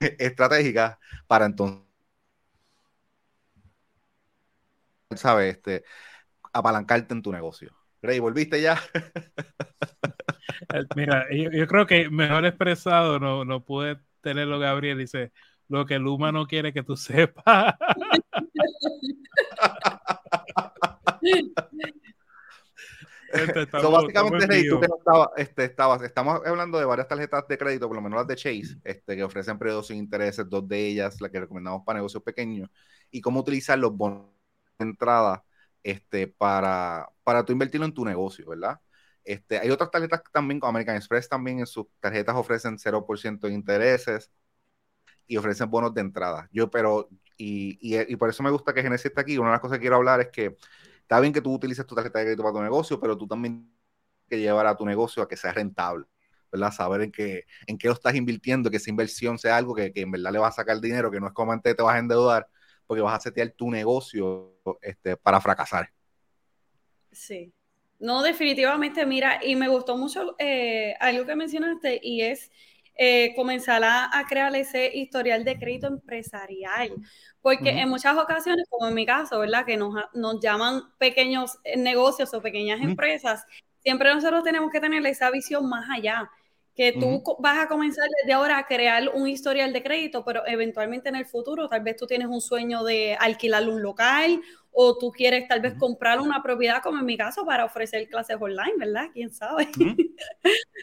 estratégica 0.00 0.98
para 1.26 1.44
entonces, 1.44 1.91
¿sabes? 5.16 5.56
Este, 5.56 5.84
apalancarte 6.52 7.14
en 7.14 7.22
tu 7.22 7.32
negocio. 7.32 7.74
Rey, 8.02 8.18
¿volviste 8.18 8.60
ya? 8.60 8.80
Mira, 10.96 11.26
yo, 11.30 11.66
creo 11.66 11.86
que 11.86 12.10
mejor 12.10 12.44
expresado 12.46 13.20
no, 13.20 13.44
no 13.44 13.64
pude 13.64 13.98
tenerlo 14.20 14.58
Gabriel. 14.58 14.98
Dice, 14.98 15.32
lo 15.68 15.86
que 15.86 15.98
Luma 15.98 16.32
no 16.32 16.46
quiere 16.46 16.72
que 16.72 16.82
tú 16.82 16.96
sepas. 16.98 17.74
Este, 23.32 23.64
básicamente, 23.64 24.46
Rey, 24.46 24.68
tú 24.68 24.78
que 24.80 24.88
este, 25.36 25.64
estabas, 25.64 26.02
estamos 26.02 26.42
hablando 26.44 26.78
de 26.78 26.84
varias 26.84 27.08
tarjetas 27.08 27.48
de 27.48 27.56
crédito, 27.56 27.88
por 27.88 27.96
lo 27.96 28.02
menos 28.02 28.18
las 28.18 28.26
de 28.26 28.36
Chase, 28.36 28.76
este, 28.84 29.16
que 29.16 29.24
ofrecen 29.24 29.58
periodos 29.58 29.86
sin 29.86 29.96
intereses, 29.96 30.48
dos 30.50 30.68
de 30.68 30.86
ellas, 30.86 31.18
las 31.20 31.30
que 31.30 31.40
recomendamos 31.40 31.82
para 31.86 32.00
negocios 32.00 32.22
pequeños, 32.22 32.68
y 33.10 33.22
cómo 33.22 33.40
utilizar 33.40 33.78
los 33.78 33.96
bonos 33.96 34.26
entrada 34.82 35.44
este, 35.82 36.28
para, 36.28 37.08
para 37.24 37.44
tú 37.44 37.52
invertirlo 37.52 37.86
en 37.86 37.94
tu 37.94 38.04
negocio, 38.04 38.48
¿verdad? 38.48 38.80
Este, 39.24 39.58
hay 39.58 39.70
otras 39.70 39.90
tarjetas 39.90 40.22
también, 40.32 40.60
como 40.60 40.70
American 40.70 40.96
Express 40.96 41.28
también 41.28 41.60
en 41.60 41.66
sus 41.66 41.86
tarjetas 42.00 42.34
ofrecen 42.36 42.78
0% 42.78 43.46
de 43.46 43.52
intereses 43.54 44.30
y 45.26 45.36
ofrecen 45.36 45.70
bonos 45.70 45.94
de 45.94 46.00
entrada. 46.00 46.48
Yo, 46.52 46.70
pero, 46.70 47.08
y, 47.36 47.78
y, 47.80 48.16
por 48.16 48.28
eso 48.30 48.42
me 48.42 48.50
gusta 48.50 48.74
que 48.74 48.82
Genesis 48.82 49.06
esté 49.06 49.20
aquí. 49.20 49.38
Una 49.38 49.48
de 49.50 49.52
las 49.54 49.60
cosas 49.60 49.78
que 49.78 49.82
quiero 49.82 49.96
hablar 49.96 50.20
es 50.20 50.28
que 50.30 50.56
está 51.00 51.20
bien 51.20 51.32
que 51.32 51.40
tú 51.40 51.54
utilices 51.54 51.86
tu 51.86 51.94
tarjeta 51.94 52.18
de 52.18 52.26
crédito 52.26 52.42
para 52.42 52.54
tu 52.54 52.62
negocio, 52.62 53.00
pero 53.00 53.16
tú 53.16 53.26
también 53.26 53.72
que 54.28 54.38
llevar 54.40 54.66
a 54.66 54.76
tu 54.76 54.86
negocio 54.86 55.22
a 55.22 55.28
que 55.28 55.36
sea 55.36 55.52
rentable, 55.52 56.06
¿verdad? 56.50 56.72
Saber 56.72 57.02
en 57.02 57.12
qué, 57.12 57.44
en 57.66 57.78
qué 57.78 57.88
lo 57.88 57.94
estás 57.94 58.14
invirtiendo, 58.14 58.70
que 58.70 58.78
esa 58.78 58.90
inversión 58.90 59.38
sea 59.38 59.56
algo 59.56 59.74
que, 59.74 59.92
que 59.92 60.02
en 60.02 60.10
verdad 60.10 60.32
le 60.32 60.38
va 60.38 60.48
a 60.48 60.52
sacar 60.52 60.80
dinero, 60.80 61.10
que 61.10 61.20
no 61.20 61.28
es 61.28 61.32
como 61.34 61.52
antes 61.52 61.76
te 61.76 61.82
vas 61.82 61.96
a 61.96 61.98
endeudar, 61.98 62.48
porque 62.92 63.00
vas 63.00 63.16
a 63.16 63.20
setear 63.20 63.52
tu 63.52 63.70
negocio 63.70 64.60
este, 64.82 65.16
para 65.16 65.40
fracasar. 65.40 65.88
Sí. 67.10 67.50
No, 67.98 68.20
definitivamente, 68.20 69.06
mira, 69.06 69.40
y 69.42 69.56
me 69.56 69.66
gustó 69.68 69.96
mucho 69.96 70.36
eh, 70.38 70.94
algo 71.00 71.24
que 71.24 71.34
mencionaste 71.34 72.00
y 72.02 72.20
es 72.20 72.50
eh, 72.96 73.32
comenzar 73.34 73.82
a, 73.82 74.10
crear 74.28 74.54
ese 74.56 74.94
historial 74.94 75.42
de 75.42 75.58
crédito 75.58 75.86
empresarial. 75.86 76.90
Porque 77.40 77.70
en 77.70 77.88
muchas 77.88 78.14
ocasiones, 78.18 78.66
como 78.68 78.88
en 78.88 78.94
mi 78.94 79.06
caso, 79.06 79.38
¿verdad? 79.38 79.64
Que 79.64 79.78
nos, 79.78 79.94
llaman 80.42 80.82
pequeños 80.98 81.56
negocios 81.74 82.34
o 82.34 82.42
pequeñas 82.42 82.82
empresas, 82.82 83.46
siempre 83.78 84.12
nosotros 84.12 84.44
tenemos 84.44 84.70
que 84.70 84.80
tener 84.80 85.06
esa 85.06 85.30
visión 85.30 85.66
más 85.66 85.88
allá 85.88 86.30
que 86.74 86.92
tú 86.92 87.22
vas 87.38 87.58
a 87.58 87.68
comenzar 87.68 88.08
desde 88.22 88.32
ahora 88.32 88.58
a 88.58 88.66
crear 88.66 89.10
un 89.12 89.28
historial 89.28 89.72
de 89.72 89.82
crédito, 89.82 90.24
pero 90.24 90.46
eventualmente 90.46 91.10
en 91.10 91.16
el 91.16 91.26
futuro 91.26 91.68
tal 91.68 91.82
vez 91.82 91.96
tú 91.96 92.06
tienes 92.06 92.28
un 92.28 92.40
sueño 92.40 92.82
de 92.82 93.14
alquilar 93.20 93.68
un 93.68 93.82
local 93.82 94.40
o 94.70 94.96
tú 94.96 95.10
quieres 95.10 95.46
tal 95.48 95.60
vez 95.60 95.74
comprar 95.74 96.18
una 96.18 96.42
propiedad, 96.42 96.82
como 96.82 96.98
en 96.98 97.04
mi 97.04 97.18
caso, 97.18 97.44
para 97.44 97.66
ofrecer 97.66 98.08
clases 98.08 98.38
online, 98.40 98.72
¿verdad? 98.78 99.08
¿Quién 99.12 99.30
sabe? 99.30 99.68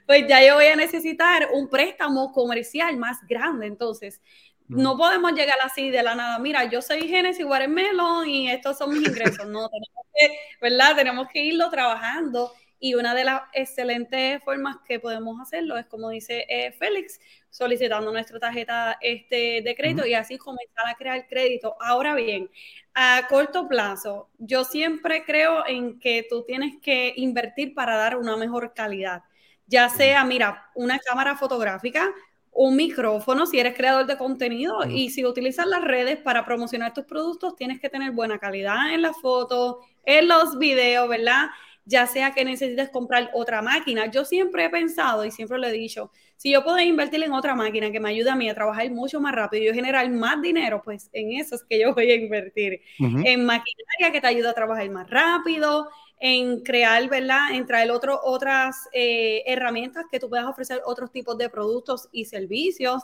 pues 0.06 0.28
ya 0.28 0.45
yo 0.45 0.56
voy 0.56 0.67
a 0.67 0.75
necesitar 0.75 1.49
un 1.54 1.67
préstamo 1.67 2.32
comercial 2.32 2.95
más 2.97 3.17
grande, 3.28 3.65
entonces 3.65 4.21
no 4.67 4.95
podemos 4.95 5.34
llegar 5.34 5.58
así 5.63 5.89
de 5.89 6.04
la 6.04 6.13
nada. 6.13 6.38
Mira, 6.38 6.65
yo 6.65 6.84
soy 6.84 7.08
Genesis 7.08 7.43
Watermelon 7.43 8.30
y 8.30 8.52
estos 8.52 8.78
son 8.78 8.91
mis 8.91 9.08
ingresos. 9.08 9.47
No, 9.47 9.67
tenemos 9.67 10.06
que, 10.13 10.38
¿verdad? 10.62 10.95
Tenemos 10.95 11.28
que 11.34 11.43
irlo 11.43 11.71
trabajando 11.71 12.52
y 12.79 12.93
una 12.93 13.13
de 13.13 13.25
las 13.25 13.41
excelentes 13.53 14.41
formas 14.43 14.77
que 14.87 14.99
podemos 14.99 15.39
hacerlo 15.41 15.77
es, 15.77 15.85
como 15.85 16.09
dice 16.09 16.45
eh, 16.47 16.71
Félix, 16.71 17.19
solicitando 17.49 18.11
nuestra 18.11 18.39
tarjeta 18.39 18.97
este, 19.01 19.61
de 19.61 19.75
crédito 19.75 20.05
y 20.05 20.13
así 20.13 20.37
comenzar 20.37 20.87
a 20.87 20.95
crear 20.95 21.27
crédito. 21.27 21.75
Ahora 21.81 22.15
bien, 22.15 22.49
a 22.93 23.27
corto 23.27 23.67
plazo, 23.67 24.29
yo 24.37 24.63
siempre 24.63 25.23
creo 25.25 25.67
en 25.67 25.99
que 25.99 26.25
tú 26.29 26.43
tienes 26.45 26.77
que 26.81 27.13
invertir 27.17 27.73
para 27.73 27.97
dar 27.97 28.17
una 28.17 28.37
mejor 28.37 28.73
calidad. 28.73 29.23
Ya 29.67 29.89
sea, 29.89 30.23
mira, 30.23 30.69
una 30.73 30.99
cámara 30.99 31.35
fotográfica, 31.35 32.09
un 32.51 32.75
micrófono 32.75 33.45
si 33.45 33.59
eres 33.59 33.75
creador 33.75 34.05
de 34.05 34.17
contenido 34.17 34.83
y 34.85 35.11
si 35.11 35.25
utilizas 35.25 35.67
las 35.67 35.83
redes 35.83 36.17
para 36.17 36.45
promocionar 36.45 36.93
tus 36.93 37.05
productos, 37.05 37.55
tienes 37.55 37.79
que 37.79 37.89
tener 37.89 38.11
buena 38.11 38.39
calidad 38.39 38.93
en 38.93 39.01
las 39.01 39.17
fotos, 39.21 39.77
en 40.03 40.27
los 40.27 40.57
videos, 40.57 41.07
¿verdad? 41.07 41.49
Ya 41.89 42.06
sea 42.06 42.32
que 42.32 42.45
necesites 42.45 42.89
comprar 42.89 43.32
otra 43.34 43.63
máquina. 43.63 44.06
Yo 44.12 44.23
siempre 44.23 44.65
he 44.65 44.69
pensado 44.69 45.25
y 45.25 45.32
siempre 45.32 45.58
lo 45.58 45.67
he 45.67 45.71
dicho, 45.71 46.12
si 46.38 46.52
yo 46.52 46.63
puedo 46.63 46.80
invertir 46.80 47.23
en 47.23 47.34
otra 47.34 47.56
máquina 47.56 47.91
que 47.91 47.99
me 47.99 48.10
ayude 48.10 48.30
a 48.30 48.36
mí 48.36 48.47
a 48.47 48.54
trabajar 48.54 48.89
mucho 48.91 49.19
más 49.19 49.34
rápido 49.34 49.63
y 49.63 49.67
yo 49.67 49.73
generar 49.73 50.08
más 50.12 50.39
dinero, 50.39 50.84
pues 50.86 51.10
en 51.13 51.34
eso 51.34 51.56
es 51.56 51.63
que 51.63 51.80
yo 51.80 51.95
voy 51.95 52.12
a 52.12 52.15
invertir. 52.15 52.82
En 52.99 53.43
maquinaria 53.43 54.12
que 54.12 54.21
te 54.21 54.28
ayuda 54.28 54.52
a 54.52 54.54
trabajar 54.54 54.88
más 54.91 55.10
rápido, 55.10 55.89
en 56.19 56.62
crear, 56.62 57.10
¿verdad? 57.10 57.54
En 57.54 57.65
traer 57.65 57.89
otro, 57.89 58.19
otras 58.23 58.88
eh, 58.93 59.41
herramientas 59.47 60.06
que 60.12 60.19
tú 60.19 60.30
puedas 60.30 60.45
ofrecer 60.45 60.82
otros 60.86 61.12
tipos 61.12 61.38
de 61.39 61.49
productos 61.49 62.08
y 62.12 62.25
servicios. 62.25 63.02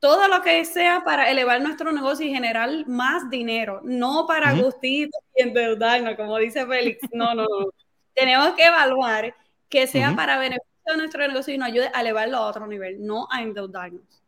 Todo 0.00 0.26
lo 0.26 0.42
que 0.42 0.64
sea 0.64 1.04
para 1.04 1.30
elevar 1.30 1.62
nuestro 1.62 1.92
negocio 1.92 2.26
y 2.26 2.34
generar 2.34 2.88
más 2.88 3.30
dinero, 3.30 3.80
no 3.84 4.26
para 4.26 4.52
gustitos 4.52 5.22
y 5.36 5.42
endeudarnos, 5.42 6.16
como 6.16 6.36
dice 6.38 6.66
Félix. 6.66 6.98
No, 7.12 7.32
no, 7.32 7.44
no 7.44 7.85
tenemos 8.16 8.54
que 8.54 8.64
evaluar 8.64 9.34
que 9.68 9.86
sea 9.86 10.16
para 10.16 10.38
beneficio 10.38 10.66
de 10.86 10.96
nuestro 10.96 11.26
negocio 11.26 11.54
y 11.54 11.58
nos 11.58 11.68
ayude 11.68 11.90
a 11.92 12.00
elevarlo 12.00 12.38
a 12.38 12.46
otro 12.46 12.66
nivel, 12.66 13.04
no 13.04 13.28
a 13.30 13.42
endeudarnos. 13.42 14.22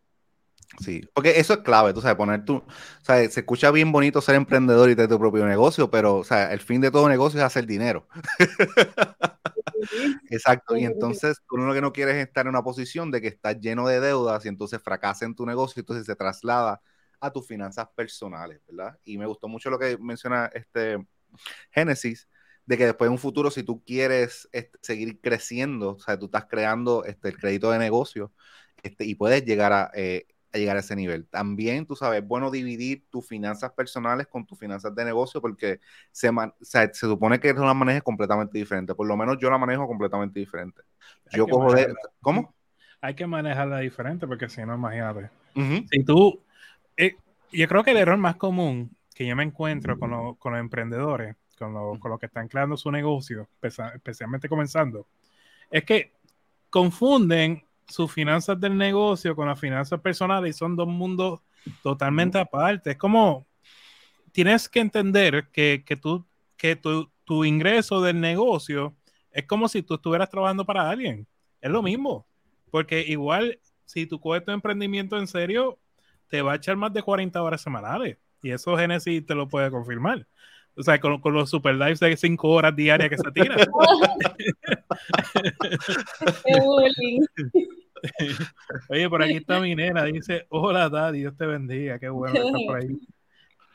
Sí, 0.80 1.00
porque 1.14 1.40
eso 1.40 1.54
es 1.54 1.60
clave, 1.60 1.94
tú 1.94 2.02
sabes, 2.02 2.16
poner 2.16 2.44
tu, 2.44 2.56
o 2.56 2.64
sea, 3.02 3.16
se 3.30 3.40
escucha 3.40 3.70
bien 3.70 3.90
bonito 3.90 4.20
ser 4.20 4.34
emprendedor 4.34 4.90
y 4.90 4.94
tener 4.94 5.08
tu 5.08 5.18
propio 5.18 5.46
negocio, 5.46 5.90
pero, 5.90 6.16
o 6.16 6.24
sea, 6.24 6.52
el 6.52 6.60
fin 6.60 6.80
de 6.80 6.90
todo 6.90 7.08
negocio 7.08 7.40
es 7.40 7.44
hacer 7.44 7.66
dinero. 7.66 8.06
Exacto, 10.30 10.76
y 10.76 10.84
entonces 10.84 11.38
uno 11.50 11.66
lo 11.66 11.72
que 11.72 11.80
no 11.80 11.92
quieres 11.92 12.16
es 12.16 12.26
estar 12.26 12.44
en 12.44 12.50
una 12.50 12.62
posición 12.62 13.10
de 13.10 13.22
que 13.22 13.28
estás 13.28 13.58
lleno 13.60 13.88
de 13.88 14.00
deudas 14.00 14.44
y 14.44 14.48
entonces 14.48 14.82
fracasa 14.82 15.24
en 15.24 15.34
tu 15.34 15.46
negocio 15.46 15.80
y 15.80 15.80
entonces 15.80 16.04
se 16.04 16.14
traslada 16.14 16.82
a 17.18 17.30
tus 17.30 17.46
finanzas 17.46 17.88
personales, 17.96 18.60
¿verdad? 18.68 18.98
Y 19.04 19.16
me 19.16 19.26
gustó 19.26 19.48
mucho 19.48 19.70
lo 19.70 19.78
que 19.78 19.96
menciona 19.98 20.50
este 20.52 20.98
Génesis, 21.70 22.28
de 22.68 22.76
que 22.76 22.84
después 22.84 23.08
en 23.08 23.12
un 23.12 23.18
futuro, 23.18 23.50
si 23.50 23.62
tú 23.62 23.82
quieres 23.82 24.46
este, 24.52 24.78
seguir 24.82 25.22
creciendo, 25.22 25.92
o 25.92 25.98
sea, 25.98 26.18
tú 26.18 26.26
estás 26.26 26.44
creando 26.44 27.02
este, 27.06 27.30
el 27.30 27.38
crédito 27.38 27.70
de 27.70 27.78
negocio 27.78 28.30
este, 28.82 29.06
y 29.06 29.14
puedes 29.14 29.42
llegar 29.46 29.72
a, 29.72 29.90
eh, 29.94 30.26
llegar 30.52 30.76
a 30.76 30.80
ese 30.80 30.94
nivel. 30.94 31.26
También, 31.28 31.86
tú 31.86 31.96
sabes, 31.96 32.20
es 32.20 32.28
bueno 32.28 32.50
dividir 32.50 33.06
tus 33.08 33.26
finanzas 33.26 33.72
personales 33.72 34.26
con 34.26 34.44
tus 34.44 34.58
finanzas 34.58 34.94
de 34.94 35.02
negocio 35.06 35.40
porque 35.40 35.80
se, 36.12 36.30
se 36.60 36.92
supone 36.92 37.40
que 37.40 37.48
es 37.48 37.56
una 37.56 37.72
maneja 37.72 38.02
completamente 38.02 38.58
diferente. 38.58 38.94
Por 38.94 39.06
lo 39.06 39.16
menos 39.16 39.38
yo 39.40 39.48
la 39.48 39.56
manejo 39.56 39.86
completamente 39.86 40.38
diferente. 40.38 40.82
Yo 41.32 41.46
cojo 41.46 41.72
de... 41.72 41.94
¿Cómo? 42.20 42.54
Hay 43.00 43.14
que 43.14 43.26
manejarla 43.26 43.78
diferente 43.78 44.26
porque 44.26 44.50
si 44.50 44.60
no, 44.66 44.74
imagínate. 44.74 45.30
Si 45.90 46.04
tú... 46.04 46.42
Eh, 46.98 47.16
yo 47.50 47.66
creo 47.66 47.82
que 47.82 47.92
el 47.92 47.96
error 47.96 48.18
más 48.18 48.36
común 48.36 48.94
que 49.14 49.26
yo 49.26 49.34
me 49.34 49.42
encuentro 49.42 49.98
con, 49.98 50.10
los 50.10 50.60
emprendedores, 50.60 51.34
con, 51.58 51.98
con 51.98 52.10
los 52.10 52.20
que 52.20 52.26
están 52.26 52.48
creando 52.48 52.76
su 52.76 52.90
negocio, 52.90 53.48
especialmente 53.62 54.48
comenzando, 54.48 55.06
es 55.70 55.84
que 55.84 56.12
confunden 56.70 57.62
sus 57.86 58.12
finanzas 58.12 58.60
del 58.60 58.76
negocio 58.76 59.34
con 59.34 59.48
las 59.48 59.58
finanzas 59.58 60.00
personales 60.00 60.54
y 60.54 60.58
son 60.58 60.76
dos 60.76 60.88
mundos 60.88 61.40
totalmente 61.82 62.38
aparte. 62.38 62.92
Es 62.92 62.96
como, 62.96 63.46
tienes 64.32 64.68
que 64.68 64.80
entender 64.80 65.48
que, 65.52 65.82
que, 65.84 65.96
tú, 65.96 66.24
que 66.56 66.76
tu, 66.76 67.10
tu 67.24 67.44
ingreso 67.44 68.00
del 68.00 68.20
negocio 68.20 68.94
es 69.32 69.44
como 69.44 69.68
si 69.68 69.82
tú 69.82 69.94
estuvieras 69.94 70.30
trabajando 70.30 70.64
para 70.64 70.88
alguien. 70.88 71.26
Es 71.60 71.70
lo 71.70 71.82
mismo. 71.82 72.26
Porque 72.70 73.00
igual, 73.00 73.58
si 73.84 74.06
tú 74.06 74.20
coges 74.20 74.44
tu 74.44 74.50
emprendimiento 74.50 75.18
en 75.18 75.26
serio, 75.26 75.78
te 76.28 76.42
va 76.42 76.52
a 76.52 76.56
echar 76.56 76.76
más 76.76 76.92
de 76.92 77.02
40 77.02 77.42
horas 77.42 77.60
semanales. 77.60 78.18
Y 78.42 78.50
eso 78.50 78.76
Genesis 78.76 79.24
te 79.26 79.34
lo 79.34 79.48
puede 79.48 79.70
confirmar. 79.70 80.26
O 80.78 80.82
sea, 80.82 81.00
con, 81.00 81.20
con 81.20 81.34
los 81.34 81.50
super 81.50 81.74
lives 81.74 81.98
de 81.98 82.16
5 82.16 82.48
horas 82.48 82.76
diarias 82.76 83.10
que 83.10 83.18
se 83.18 83.32
tiran. 83.32 83.58
Oye, 88.88 89.08
por 89.08 89.22
aquí 89.22 89.34
está 89.34 89.60
mi 89.60 89.74
nena, 89.74 90.04
dice, 90.04 90.46
hola 90.48 90.88
Daddy, 90.88 91.20
Dios 91.20 91.36
te 91.36 91.46
bendiga, 91.46 91.98
qué 91.98 92.08
bueno 92.08 92.34
que 92.34 92.40
estás 92.46 92.62
por 92.66 92.76
ahí. 92.76 92.96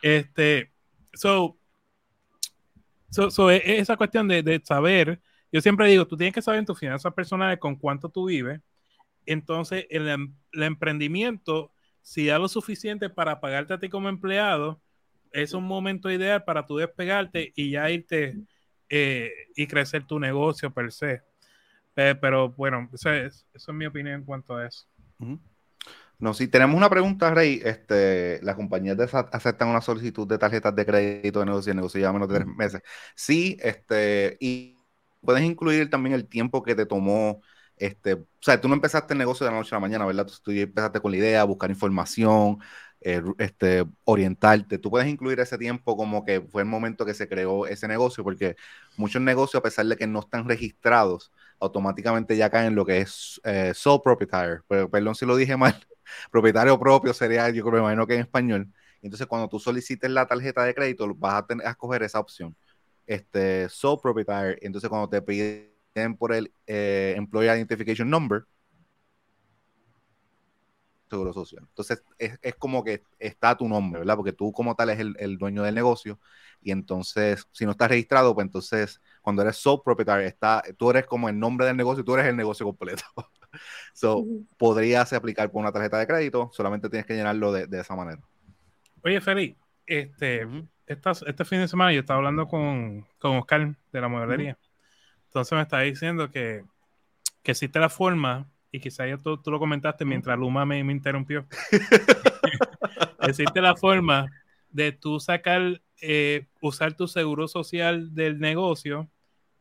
Este, 0.01 0.71
so, 1.13 1.57
so, 3.09 3.51
e, 3.51 3.79
esa 3.79 3.97
cuestión 3.97 4.27
de, 4.27 4.43
de, 4.43 4.61
saber, 4.63 5.21
yo 5.51 5.61
siempre 5.61 5.87
digo, 5.87 6.07
tú 6.07 6.17
tienes 6.17 6.33
que 6.33 6.41
saber 6.41 6.59
en 6.59 6.65
tus 6.65 6.79
finanzas 6.79 7.13
personales 7.13 7.59
con 7.59 7.75
cuánto 7.75 8.09
tú 8.09 8.25
vives, 8.25 8.61
entonces 9.25 9.85
el, 9.89 10.07
em, 10.09 10.35
el 10.51 10.63
emprendimiento, 10.63 11.71
si 12.01 12.27
da 12.27 12.39
lo 12.39 12.47
suficiente 12.47 13.09
para 13.09 13.39
pagarte 13.39 13.73
a 13.73 13.79
ti 13.79 13.89
como 13.89 14.09
empleado, 14.09 14.81
es 15.33 15.53
un 15.53 15.65
momento 15.65 16.09
ideal 16.09 16.43
para 16.43 16.65
tú 16.65 16.77
despegarte 16.77 17.51
y 17.55 17.71
ya 17.71 17.89
irte 17.89 18.37
eh, 18.89 19.31
y 19.55 19.67
crecer 19.67 20.05
tu 20.05 20.19
negocio 20.19 20.71
per 20.73 20.91
se. 20.91 21.23
pero 21.93 22.49
bueno, 22.51 22.89
esa 22.93 23.17
es, 23.17 23.45
eso 23.53 23.71
es 23.71 23.77
mi 23.77 23.85
opinión 23.85 24.15
en 24.15 24.25
cuanto 24.25 24.55
a 24.55 24.67
eso. 24.67 24.87
No, 26.19 26.33
si 26.33 26.47
tenemos 26.47 26.77
una 26.77 26.89
pregunta, 26.89 27.33
Rey, 27.33 27.59
este, 27.65 28.39
las 28.43 28.55
compañías 28.55 28.97
aceptan 29.13 29.67
una 29.67 29.81
solicitud 29.81 30.27
de 30.27 30.37
tarjetas 30.37 30.73
de 30.75 30.85
crédito 30.85 31.39
de 31.39 31.45
negocio, 31.45 31.71
de 31.71 31.75
negocio 31.75 31.99
ya 31.99 32.13
menos 32.13 32.29
de 32.29 32.35
tres 32.35 32.47
meses. 32.47 32.81
Sí, 33.15 33.57
este, 33.61 34.37
y 34.39 34.77
puedes 35.21 35.43
incluir 35.43 35.89
también 35.89 36.13
el 36.15 36.27
tiempo 36.27 36.63
que 36.63 36.75
te 36.75 36.85
tomó, 36.85 37.41
este, 37.75 38.13
o 38.13 38.27
sea, 38.39 38.61
tú 38.61 38.67
no 38.67 38.75
empezaste 38.75 39.13
el 39.13 39.17
negocio 39.19 39.45
de 39.45 39.51
la 39.51 39.57
noche 39.57 39.75
a 39.75 39.77
la 39.77 39.81
mañana, 39.81 40.05
¿verdad? 40.05 40.25
Tú, 40.27 40.33
tú 40.43 40.51
empezaste 40.51 41.01
con 41.01 41.11
la 41.11 41.17
idea, 41.17 41.43
buscar 41.43 41.69
información, 41.69 42.59
eh, 43.05 43.21
este, 43.37 43.85
orientarte. 44.05 44.77
Tú 44.77 44.89
puedes 44.89 45.07
incluir 45.07 45.39
ese 45.39 45.57
tiempo 45.57 45.97
como 45.97 46.23
que 46.23 46.41
fue 46.41 46.61
el 46.61 46.67
momento 46.67 47.05
que 47.05 47.13
se 47.13 47.27
creó 47.27 47.67
ese 47.67 47.87
negocio, 47.87 48.23
porque 48.23 48.55
muchos 48.97 49.21
negocios, 49.21 49.59
a 49.59 49.63
pesar 49.63 49.85
de 49.87 49.97
que 49.97 50.07
no 50.07 50.19
están 50.21 50.47
registrados, 50.47 51.31
automáticamente 51.59 52.37
ya 52.37 52.49
caen 52.49 52.67
en 52.67 52.75
lo 52.75 52.85
que 52.85 52.99
es 52.99 53.41
eh, 53.43 53.73
sole 53.75 54.01
proprietor. 54.03 54.63
Pero, 54.67 54.89
perdón 54.89 55.15
si 55.15 55.25
lo 55.25 55.35
dije 55.35 55.57
mal, 55.57 55.75
propietario 56.31 56.79
propio 56.79 57.13
sería, 57.13 57.49
yo 57.49 57.63
creo, 57.63 57.73
me 57.73 57.79
imagino 57.79 58.07
que 58.07 58.15
en 58.15 58.21
español. 58.21 58.71
Entonces, 59.01 59.27
cuando 59.27 59.49
tú 59.49 59.59
solicites 59.59 60.09
la 60.09 60.25
tarjeta 60.25 60.63
de 60.63 60.73
crédito, 60.73 61.13
vas 61.15 61.35
a, 61.35 61.45
tener, 61.45 61.67
a 61.67 61.71
escoger 61.71 62.03
esa 62.03 62.19
opción, 62.19 62.55
este, 63.05 63.67
sole 63.69 63.99
proprietor. 64.01 64.57
Entonces, 64.61 64.89
cuando 64.89 65.09
te 65.09 65.21
piden 65.21 66.17
por 66.17 66.33
el 66.33 66.53
eh, 66.67 67.15
Employee 67.17 67.53
Identification 67.57 68.09
Number, 68.09 68.45
seguro 71.13 71.33
social. 71.33 71.63
Entonces, 71.67 72.03
es, 72.17 72.55
como 72.55 72.83
que 72.83 73.03
está 73.19 73.55
tu 73.55 73.67
nombre, 73.67 73.99
¿verdad? 73.99 74.15
Porque 74.15 74.33
tú 74.33 74.51
como 74.51 74.75
tal 74.75 74.89
es 74.89 74.99
el, 74.99 75.37
dueño 75.37 75.63
del 75.63 75.75
negocio 75.75 76.19
y 76.61 76.71
entonces, 76.71 77.47
si 77.51 77.65
no 77.65 77.71
estás 77.71 77.89
registrado, 77.89 78.33
pues 78.33 78.45
entonces, 78.45 79.01
cuando 79.21 79.41
eres 79.41 79.57
sole 79.57 79.81
propietario, 79.83 80.25
está, 80.27 80.63
tú 80.77 80.89
eres 80.89 81.05
como 81.05 81.29
el 81.29 81.37
nombre 81.37 81.65
del 81.65 81.77
negocio, 81.77 82.03
tú 82.03 82.15
eres 82.15 82.27
el 82.27 82.35
negocio 82.35 82.65
completo. 82.65 83.03
so, 83.93 84.25
podrías 84.57 85.13
aplicar 85.13 85.51
por 85.51 85.61
una 85.61 85.71
tarjeta 85.71 85.99
de 85.99 86.07
crédito, 86.07 86.49
solamente 86.53 86.89
tienes 86.89 87.05
que 87.05 87.15
llenarlo 87.15 87.51
de, 87.51 87.79
esa 87.79 87.95
manera. 87.95 88.21
Oye, 89.03 89.21
Feli, 89.21 89.55
este, 89.85 90.47
este 90.87 91.45
fin 91.45 91.59
de 91.59 91.67
semana 91.67 91.93
yo 91.93 91.99
estaba 91.99 92.17
hablando 92.17 92.47
con, 92.47 93.05
con 93.19 93.37
Oscar 93.37 93.75
de 93.91 94.01
la 94.01 94.07
modelería. 94.07 94.57
Entonces 95.27 95.53
me 95.53 95.61
está 95.61 95.79
diciendo 95.79 96.31
que, 96.31 96.63
que 97.43 97.51
existe 97.51 97.79
la 97.79 97.89
forma 97.89 98.47
y 98.73 98.79
quizás 98.79 99.07
ya 99.07 99.17
tú, 99.19 99.39
lo 99.51 99.59
comentaste 99.59 100.03
mientras 100.03 100.37
Luma 100.37 100.65
me, 100.65 100.79
interrumpió. 100.79 101.45
Existe 103.21 103.61
la 103.61 103.75
forma 103.75 104.25
de 104.71 104.91
tú 104.91 105.19
sacar, 105.19 105.79
eh, 106.01 106.47
usar 106.59 106.95
tu 106.95 107.07
seguro 107.07 107.47
social 107.47 108.15
del 108.15 108.39
negocio, 108.39 109.07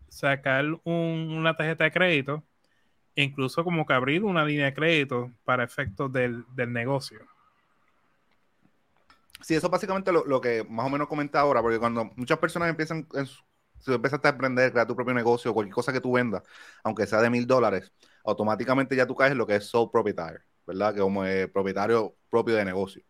sacar 0.08 0.64
una 0.84 1.54
tarjeta 1.54 1.84
de 1.84 1.92
crédito, 1.92 2.42
e 3.14 3.22
incluso 3.22 3.62
como 3.62 3.84
que 3.84 3.92
abrir 3.92 4.24
una 4.24 4.46
línea 4.46 4.64
de 4.64 4.74
crédito 4.74 5.30
para 5.44 5.62
efectos 5.62 6.10
del, 6.10 6.46
negocio. 6.56 7.20
Sí, 9.42 9.54
eso 9.54 9.66
es 9.66 9.70
básicamente 9.70 10.10
lo, 10.10 10.24
lo, 10.24 10.40
que 10.40 10.64
más 10.70 10.86
o 10.86 10.90
menos 10.90 11.06
comenta 11.06 11.38
ahora, 11.38 11.60
porque 11.60 11.78
cuando 11.78 12.10
muchas 12.16 12.38
personas 12.38 12.70
empiezan, 12.70 13.06
si 13.78 13.84
tú 13.84 13.92
empiezas 13.92 14.24
a 14.24 14.28
emprender, 14.30 14.72
crear 14.72 14.86
tu 14.86 14.96
propio 14.96 15.12
negocio, 15.12 15.52
cualquier 15.52 15.74
cosa 15.74 15.92
que 15.92 16.00
tú 16.00 16.12
vendas, 16.12 16.42
aunque 16.82 17.06
sea 17.06 17.20
de 17.20 17.28
mil 17.28 17.46
dólares, 17.46 17.92
automáticamente 18.24 18.96
ya 18.96 19.06
tú 19.06 19.14
caes 19.14 19.32
en 19.32 19.38
lo 19.38 19.46
que 19.46 19.56
es 19.56 19.66
sole 19.66 19.90
proprietor, 19.92 20.42
¿verdad? 20.66 20.94
Que 20.94 21.00
como 21.00 21.24
es 21.24 21.48
propietario 21.50 22.14
propio 22.30 22.54
de 22.56 22.64
negocio. 22.64 23.02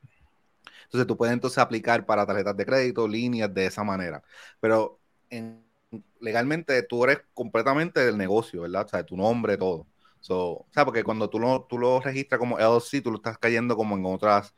Entonces 0.84 1.06
tú 1.06 1.16
puedes 1.16 1.32
entonces 1.32 1.58
aplicar 1.58 2.04
para 2.06 2.26
tarjetas 2.26 2.56
de 2.56 2.66
crédito, 2.66 3.08
líneas 3.08 3.52
de 3.54 3.66
esa 3.66 3.84
manera. 3.84 4.22
Pero 4.60 5.00
legalmente 6.20 6.82
tú 6.82 7.04
eres 7.04 7.20
completamente 7.34 8.00
del 8.04 8.16
negocio, 8.16 8.62
¿verdad? 8.62 8.86
O 8.86 8.88
sea, 8.88 9.04
tu 9.04 9.16
nombre, 9.16 9.56
todo. 9.56 9.86
o 10.28 10.66
sea, 10.72 10.84
porque 10.84 11.04
cuando 11.04 11.28
tú 11.30 11.38
lo, 11.38 11.64
tú 11.64 11.78
lo 11.78 12.00
registras 12.00 12.38
como 12.38 12.58
LLC, 12.58 13.02
tú 13.02 13.10
lo 13.10 13.16
estás 13.16 13.38
cayendo 13.38 13.76
como 13.76 13.96
en 13.96 14.04
otras, 14.06 14.54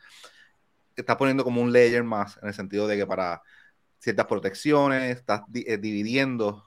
estás 0.96 1.16
poniendo 1.16 1.44
como 1.44 1.62
un 1.62 1.72
layer 1.72 2.04
más, 2.04 2.38
en 2.42 2.48
el 2.48 2.54
sentido 2.54 2.86
de 2.86 2.96
que 2.96 3.06
para 3.06 3.42
ciertas 3.98 4.26
protecciones, 4.26 5.16
estás 5.18 5.42
eh, 5.54 5.78
dividiendo 5.78 6.64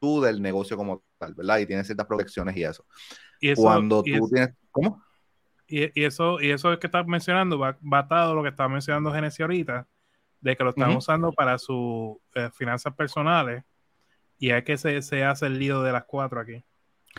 tú 0.00 0.20
del 0.20 0.42
negocio 0.42 0.76
como 0.76 1.04
tal, 1.24 1.34
¿verdad? 1.34 1.58
Y 1.58 1.66
tienes 1.66 1.86
ciertas 1.86 2.06
protecciones 2.06 2.56
y 2.56 2.64
eso. 2.64 2.84
Y 3.40 3.50
eso 3.50 3.62
Cuando 3.62 4.02
tú 4.02 4.28
tienes... 4.28 4.50
¿Cómo? 4.70 5.02
Y, 5.66 6.04
eso, 6.04 6.40
y 6.40 6.50
eso 6.50 6.78
que 6.78 6.86
estás 6.86 7.06
mencionando 7.06 7.58
va, 7.58 7.78
va 7.80 8.00
atado 8.00 8.32
a 8.32 8.34
lo 8.34 8.42
que 8.42 8.50
estaba 8.50 8.68
mencionando 8.68 9.12
Genesis 9.12 9.40
ahorita, 9.40 9.88
de 10.40 10.56
que 10.56 10.64
lo 10.64 10.70
están 10.70 10.94
usando 10.94 11.32
para 11.32 11.58
sus 11.58 12.18
eh, 12.34 12.50
finanzas 12.52 12.94
personales 12.94 13.64
y 14.38 14.50
hay 14.50 14.62
que 14.62 14.76
se, 14.76 15.00
se, 15.00 15.24
hace 15.24 15.46
el 15.46 15.58
lío 15.58 15.82
de 15.82 15.92
las 15.92 16.04
cuatro 16.04 16.40
aquí. 16.40 16.62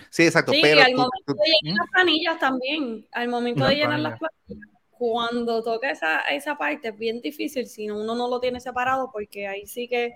Sí, 0.10 0.24
exacto. 0.24 0.52
Sí, 0.52 0.60
pero 0.62 0.82
al 0.82 0.94
momento 0.94 1.34
de 1.34 1.52
llenar 1.62 1.78
las 1.80 1.90
planillas 1.92 2.40
también, 2.40 3.08
al 3.12 3.28
momento 3.30 3.66
de 3.66 3.76
llenar 3.76 4.00
las 4.00 4.20
planillas, 4.20 4.70
cuando 4.92 5.64
toca 5.64 5.90
esa, 5.90 6.22
esa 6.22 6.58
parte 6.58 6.90
es 6.90 6.98
bien 6.98 7.22
difícil 7.22 7.68
si 7.68 7.90
uno 7.90 8.16
no 8.16 8.30
lo 8.30 8.40
tiene 8.40 8.60
separado 8.60 9.10
porque 9.12 9.48
ahí 9.48 9.66
sí 9.66 9.88
que, 9.88 10.14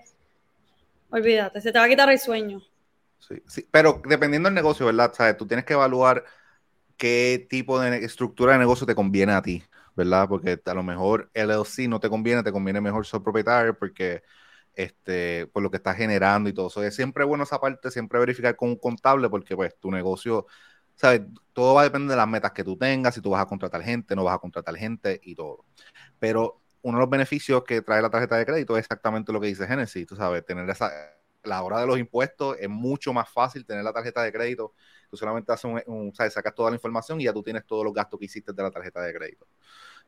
olvídate, 1.10 1.60
se 1.60 1.72
te 1.72 1.78
va 1.78 1.84
a 1.84 1.88
quitar 1.88 2.10
el 2.10 2.18
sueño. 2.18 2.62
Sí, 3.20 3.42
sí, 3.46 3.68
pero 3.70 4.02
dependiendo 4.06 4.48
del 4.48 4.54
negocio, 4.54 4.86
¿verdad? 4.86 5.12
¿Sabes? 5.14 5.36
Tú 5.36 5.46
tienes 5.46 5.64
que 5.66 5.74
evaluar 5.74 6.24
qué 6.96 7.46
tipo 7.50 7.80
de 7.80 8.04
estructura 8.04 8.54
de 8.54 8.60
negocio 8.60 8.86
te 8.86 8.94
conviene 8.94 9.32
a 9.32 9.42
ti, 9.42 9.62
¿verdad? 9.96 10.28
Porque 10.28 10.60
a 10.64 10.74
lo 10.74 10.82
mejor 10.84 11.30
LLC 11.34 11.88
no 11.88 12.00
te 12.00 12.10
conviene, 12.10 12.42
te 12.42 12.52
conviene 12.52 12.80
mejor 12.80 13.06
ser 13.06 13.22
propietario 13.22 13.78
porque 13.78 14.22
este, 14.74 15.46
por 15.48 15.62
lo 15.62 15.70
que 15.70 15.78
estás 15.78 15.96
generando 15.96 16.48
y 16.50 16.54
todo 16.54 16.68
eso. 16.68 16.82
Es 16.84 16.96
siempre 16.96 17.24
bueno 17.24 17.44
esa 17.44 17.60
parte, 17.60 17.90
siempre 17.90 18.18
verificar 18.20 18.56
con 18.56 18.70
un 18.70 18.76
contable 18.76 19.28
porque 19.30 19.56
pues 19.56 19.76
tu 19.78 19.90
negocio 19.90 20.46
¿sabes? 20.96 21.22
Todo 21.54 21.74
va 21.74 21.82
a 21.82 21.84
depender 21.84 22.10
de 22.10 22.16
las 22.16 22.28
metas 22.28 22.52
que 22.52 22.64
tú 22.64 22.76
tengas, 22.76 23.14
si 23.14 23.20
tú 23.22 23.30
vas 23.30 23.42
a 23.42 23.46
contratar 23.46 23.82
gente, 23.82 24.16
no 24.16 24.24
vas 24.24 24.36
a 24.36 24.38
contratar 24.38 24.76
gente 24.76 25.20
y 25.24 25.34
todo. 25.34 25.64
Pero 26.18 26.60
uno 26.82 26.98
de 26.98 27.02
los 27.02 27.10
beneficios 27.10 27.64
que 27.64 27.82
trae 27.82 28.02
la 28.02 28.10
tarjeta 28.10 28.36
de 28.36 28.46
crédito 28.46 28.76
es 28.76 28.80
exactamente 28.84 29.32
lo 29.32 29.40
que 29.40 29.48
dice 29.48 29.66
Genesis, 29.66 30.06
tú 30.06 30.16
sabes, 30.16 30.44
tener 30.44 30.68
esa, 30.70 30.90
la 31.42 31.62
hora 31.62 31.80
de 31.80 31.86
los 31.86 31.98
impuestos 31.98 32.56
es 32.58 32.68
mucho 32.68 33.12
más 33.12 33.28
fácil 33.28 33.64
tener 33.64 33.84
la 33.84 33.92
tarjeta 33.92 34.22
de 34.22 34.32
crédito. 34.32 34.74
Tú 35.10 35.16
solamente 35.16 35.52
haces 35.52 35.82
un, 35.86 36.12
¿sabes? 36.14 36.32
sacas 36.32 36.54
toda 36.54 36.70
la 36.70 36.76
información 36.76 37.20
y 37.20 37.24
ya 37.24 37.32
tú 37.32 37.42
tienes 37.42 37.66
todos 37.66 37.84
los 37.84 37.92
gastos 37.92 38.18
que 38.18 38.26
hiciste 38.26 38.52
de 38.52 38.62
la 38.62 38.70
tarjeta 38.70 39.00
de 39.02 39.12
crédito. 39.12 39.46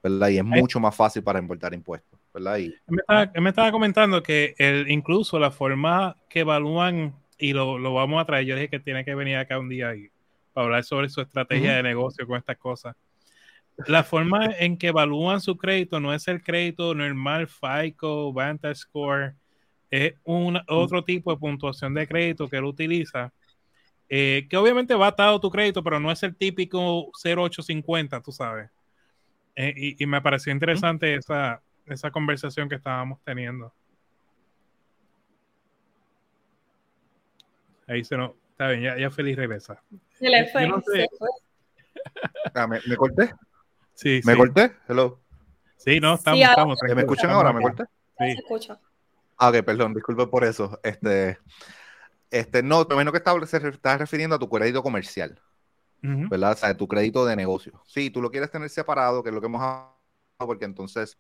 ¿verdad? 0.03 0.29
Y 0.29 0.39
es 0.39 0.45
mucho 0.45 0.81
más 0.81 0.95
fácil 0.95 1.23
para 1.23 1.39
importar 1.39 1.73
impuestos, 1.73 2.19
¿verdad? 2.35 2.59
Y, 2.59 2.75
me, 2.89 3.01
estaba, 3.01 3.31
me 3.41 3.51
estaba 3.51 3.71
comentando 3.71 4.23
que 4.23 4.55
el, 4.59 4.91
incluso 4.91 5.39
la 5.39 5.51
forma 5.51 6.17
que 6.29 6.41
evalúan, 6.41 7.15
y 7.39 7.53
lo, 7.53 7.79
lo, 7.79 7.95
vamos 7.95 8.21
a 8.21 8.27
traer, 8.27 8.45
yo 8.45 8.57
dije 8.57 8.69
que 8.69 8.81
tiene 8.81 9.05
que 9.05 9.15
venir 9.15 9.37
acá 9.37 9.59
un 9.59 9.69
día 9.69 9.95
y 9.95 10.11
para 10.53 10.67
hablar 10.67 10.85
sobre 10.85 11.09
su 11.09 11.21
estrategia 11.21 11.77
de 11.77 11.83
negocio 11.83 12.27
con 12.27 12.37
estas 12.37 12.59
cosas. 12.59 12.97
la 13.87 14.05
forma 14.05 14.47
en 14.59 14.77
que 14.77 14.89
evalúan 14.89 15.41
su 15.41 15.57
crédito 15.57 15.99
no 15.99 16.13
es 16.13 16.29
el 16.29 16.43
crédito 16.43 16.95
normal 16.95 17.49
FICO, 17.49 18.33
Vantage 18.33 18.75
Score, 18.75 19.35
es 19.93 20.15
un 20.25 20.59
otro 20.69 21.05
tipo 21.05 21.31
de 21.31 21.39
puntuación 21.39 21.93
de 21.93 22.09
crédito 22.09 22.49
que 22.49 22.57
él 22.57 22.65
utiliza, 22.65 23.31
eh, 24.09 24.47
que 24.49 24.57
obviamente 24.57 24.95
va 24.95 25.09
atado 25.09 25.39
tu 25.39 25.51
crédito, 25.51 25.85
pero 25.85 26.01
no 26.01 26.11
es 26.11 26.23
el 26.23 26.35
típico 26.35 27.11
0850, 27.23 28.23
tú 28.23 28.33
sabes. 28.33 28.71
Eh, 29.55 29.95
y, 29.99 30.07
me 30.07 30.23
pareció 30.23 30.51
interesante 30.51 31.15
esa, 31.15 31.61
esa 31.85 32.11
conversación 32.11 32.71
que 32.71 32.77
estábamos 32.77 33.21
teniendo. 33.23 33.71
Ahí 37.87 38.03
se 38.03 38.17
no, 38.17 38.35
está 38.51 38.69
bien, 38.69 38.81
ya, 38.81 38.99
ya 38.99 39.11
feliz 39.11 39.37
regresa. 39.37 39.83
Se 40.19 40.29
le 40.29 40.47
fue. 40.47 40.67
Ah, 42.55 42.67
¿me, 42.67 42.81
corté? 42.97 43.33
Sí, 43.95 44.21
¿Me 44.25 44.37
corté? 44.37 44.73
Hello. 44.89 45.21
Sí, 45.77 46.01
no, 46.01 46.15
estamos. 46.15 46.41
estamos 46.41 46.79
¿Me 46.83 47.03
escuchan 47.03 47.31
ahora? 47.31 47.53
¿Me 47.53 47.63
corté? 47.63 47.85
Sí. 48.19 48.33
Se 48.33 48.39
escucha. 48.41 48.81
Ah, 49.37 49.49
ok, 49.49 49.65
perdón, 49.65 49.95
disculpe 49.95 50.27
por 50.27 50.45
eso. 50.45 50.79
Este, 50.83 51.39
este, 52.31 52.63
no, 52.63 52.87
menos 52.97 53.13
que 53.13 53.19
estás 53.19 53.99
refiriendo 53.99 54.37
a 54.37 54.39
tu 54.39 54.49
crédito 54.49 54.83
comercial, 54.83 55.41
¿verdad? 56.01 56.53
O 56.53 56.57
sea, 56.57 56.77
tu 56.77 56.89
crédito 56.89 57.25
de 57.27 57.37
negocio. 57.37 57.83
Sí, 57.87 58.11
tú 58.11 58.23
lo 58.23 58.31
quieres 58.31 58.51
tener 58.51 58.71
separado, 58.71 59.23
que 59.23 59.31
es 59.31 59.35
lo 59.35 59.41
que 59.41 59.47
hemos 59.47 59.61
hablado, 59.61 59.97
porque 60.39 60.65
entonces, 60.65 61.19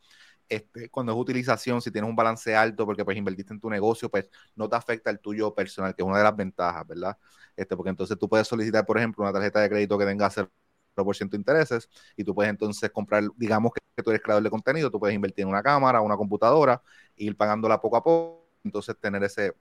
este, 0.48 0.88
cuando 0.88 1.12
es 1.12 1.18
utilización, 1.18 1.82
si 1.82 1.90
tienes 1.90 2.08
un 2.08 2.16
balance 2.16 2.54
alto 2.56 2.86
porque 2.86 3.04
pues 3.04 3.16
invertiste 3.16 3.52
en 3.54 3.60
tu 3.60 3.70
negocio, 3.70 4.10
pues 4.10 4.28
no 4.56 4.68
te 4.68 4.76
afecta 4.76 5.10
el 5.10 5.20
tuyo 5.20 5.54
personal, 5.54 5.94
que 5.94 6.02
es 6.02 6.06
una 6.08 6.18
de 6.18 6.24
las 6.24 6.36
ventajas, 6.36 6.86
¿verdad? 6.86 7.16
Este, 7.56 7.76
porque 7.76 7.90
entonces 7.90 8.18
tú 8.18 8.28
puedes 8.28 8.48
solicitar, 8.48 8.86
por 8.86 8.98
ejemplo, 8.98 9.22
una 9.22 9.32
tarjeta 9.32 9.60
de 9.60 9.68
crédito 9.68 9.98
que 9.98 10.06
tenga 10.06 10.26
0% 10.94 11.30
de 11.30 11.36
intereses 11.36 11.88
y 12.16 12.24
tú 12.24 12.34
puedes 12.34 12.50
entonces 12.50 12.90
comprar, 12.90 13.24
digamos 13.36 13.72
que 13.72 14.02
tú 14.02 14.10
eres 14.10 14.22
creador 14.22 14.42
de 14.42 14.50
contenido, 14.50 14.90
tú 14.90 14.98
puedes 14.98 15.14
invertir 15.14 15.42
en 15.42 15.48
una 15.48 15.62
cámara, 15.62 16.00
una 16.00 16.16
computadora, 16.16 16.82
e 17.16 17.24
ir 17.24 17.36
pagándola 17.36 17.80
poco 17.80 17.96
a 17.96 18.02
poco, 18.02 18.46
entonces 18.64 18.96
tener 18.98 19.22
ese, 19.24 19.54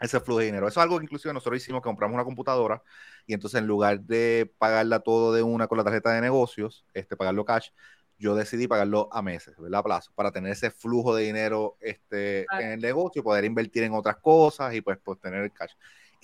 ese 0.00 0.20
flujo 0.20 0.40
de 0.40 0.46
dinero. 0.46 0.68
Eso 0.68 0.80
es 0.80 0.84
algo 0.84 0.98
que 0.98 1.04
inclusive 1.04 1.32
nosotros 1.32 1.60
hicimos, 1.60 1.80
que 1.80 1.84
compramos 1.84 2.14
una 2.14 2.24
computadora 2.24 2.82
y 3.26 3.34
entonces 3.34 3.60
en 3.60 3.66
lugar 3.66 4.00
de 4.00 4.52
pagarla 4.58 5.00
todo 5.00 5.32
de 5.32 5.42
una 5.42 5.66
con 5.66 5.78
la 5.78 5.84
tarjeta 5.84 6.12
de 6.12 6.20
negocios, 6.20 6.84
este, 6.94 7.16
pagarlo 7.16 7.44
cash, 7.44 7.70
yo 8.18 8.34
decidí 8.34 8.68
pagarlo 8.68 9.08
a 9.12 9.22
meses, 9.22 9.56
¿verdad? 9.58 9.80
A 9.80 9.82
plazo, 9.82 10.12
para 10.14 10.30
tener 10.30 10.52
ese 10.52 10.70
flujo 10.70 11.14
de 11.14 11.24
dinero 11.24 11.76
este, 11.80 12.46
en 12.60 12.72
el 12.72 12.80
negocio, 12.80 13.24
poder 13.24 13.44
invertir 13.44 13.82
en 13.82 13.92
otras 13.92 14.16
cosas 14.18 14.72
y 14.74 14.80
pues, 14.80 14.98
pues 15.02 15.18
tener 15.20 15.42
el 15.42 15.52
cash 15.52 15.72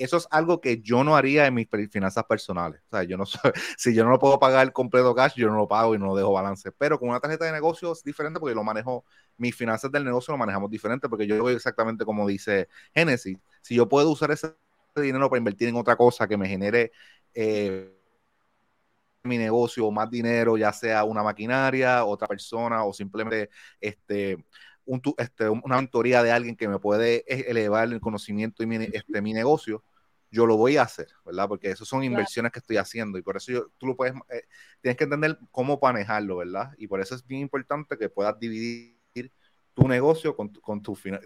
eso 0.05 0.17
es 0.17 0.27
algo 0.31 0.61
que 0.61 0.81
yo 0.81 1.05
no 1.05 1.17
haría 1.17 1.47
en 1.47 1.55
mis 1.55 1.69
finanzas 1.91 2.25
personales. 2.25 2.81
O 2.89 2.97
sea, 2.97 3.03
yo 3.05 3.17
no 3.17 3.25
si 3.77 3.95
yo 3.95 4.05
no 4.05 4.11
lo 4.11 4.19
puedo 4.19 4.39
pagar 4.39 4.73
completo 4.73 5.15
cash, 5.15 5.35
yo 5.37 5.49
no 5.49 5.57
lo 5.57 5.69
pago 5.69 5.95
y 5.95 5.99
no 5.99 6.07
lo 6.07 6.15
dejo 6.17 6.33
balance. 6.33 6.73
Pero 6.73 6.99
con 6.99 7.09
una 7.09 7.21
tarjeta 7.21 7.45
de 7.45 7.53
negocio 7.53 7.93
es 7.93 8.03
diferente 8.03 8.41
porque 8.41 8.55
lo 8.55 8.65
manejo, 8.65 9.05
mis 9.37 9.55
finanzas 9.55 9.91
del 9.93 10.05
negocio 10.05 10.33
lo 10.33 10.39
manejamos 10.39 10.71
diferente 10.71 11.09
porque 11.09 11.27
yo 11.27 11.41
voy 11.43 11.55
exactamente 11.55 12.05
como 12.05 12.27
dice 12.27 12.69
Genesis. 12.95 13.39
Si 13.63 13.75
yo 13.75 13.89
puedo 13.89 14.11
usar 14.11 14.31
ese 14.31 14.55
dinero 14.97 15.29
para 15.29 15.39
invertir 15.39 15.69
en 15.69 15.77
otra 15.77 15.97
cosa 15.97 16.27
que 16.27 16.37
me 16.37 16.49
genere 16.49 16.93
eh, 17.35 17.97
mi 19.23 19.39
negocio 19.39 19.87
o 19.87 19.91
más 19.93 20.11
dinero, 20.11 20.57
ya 20.57 20.73
sea 20.73 21.05
una 21.05 21.23
maquinaria, 21.23 22.05
otra 22.05 22.27
persona 22.27 22.85
o 22.85 22.93
simplemente 22.93 23.51
este, 23.81 24.45
este, 25.19 25.49
una 25.49 25.77
mentoría 25.77 26.23
de 26.23 26.33
alguien 26.33 26.57
que 26.57 26.69
me 26.69 26.79
puede 26.79 27.25
eh, 27.29 27.47
elevar 27.49 27.89
el 27.93 28.01
conocimiento 28.01 28.63
y 28.63 28.67
mi, 28.67 28.77
este, 28.77 29.21
mi 29.23 29.33
negocio, 29.33 29.85
yo 30.31 30.47
lo 30.47 30.57
voy 30.57 30.77
a 30.77 30.83
hacer, 30.83 31.09
¿verdad? 31.25 31.49
Porque 31.49 31.71
eso 31.71 31.85
son 31.85 32.05
inversiones 32.05 32.53
que 32.53 32.61
estoy 32.61 32.77
haciendo 32.77 33.19
y 33.19 33.23
por 33.23 33.37
eso 33.37 33.53
yo, 33.53 33.67
tú 33.79 33.87
lo 33.87 33.97
puedes, 33.97 34.15
eh, 34.31 34.45
tienes 34.81 34.97
que 34.97 35.05
entender 35.05 35.39
cómo 35.51 35.79
manejarlo, 35.83 36.37
¿verdad? 36.37 36.73
Y 36.79 36.87
por 36.87 37.01
eso 37.01 37.15
es 37.15 37.27
bien 37.27 37.43
importante 37.43 37.99
que 37.99 38.09
puedas 38.09 38.39
dividir 38.39 38.97
tu 39.75 39.89
negocio 39.89 40.37
con, 40.37 40.49
con 40.49 40.83
tu 40.83 40.95
final. 40.95 41.21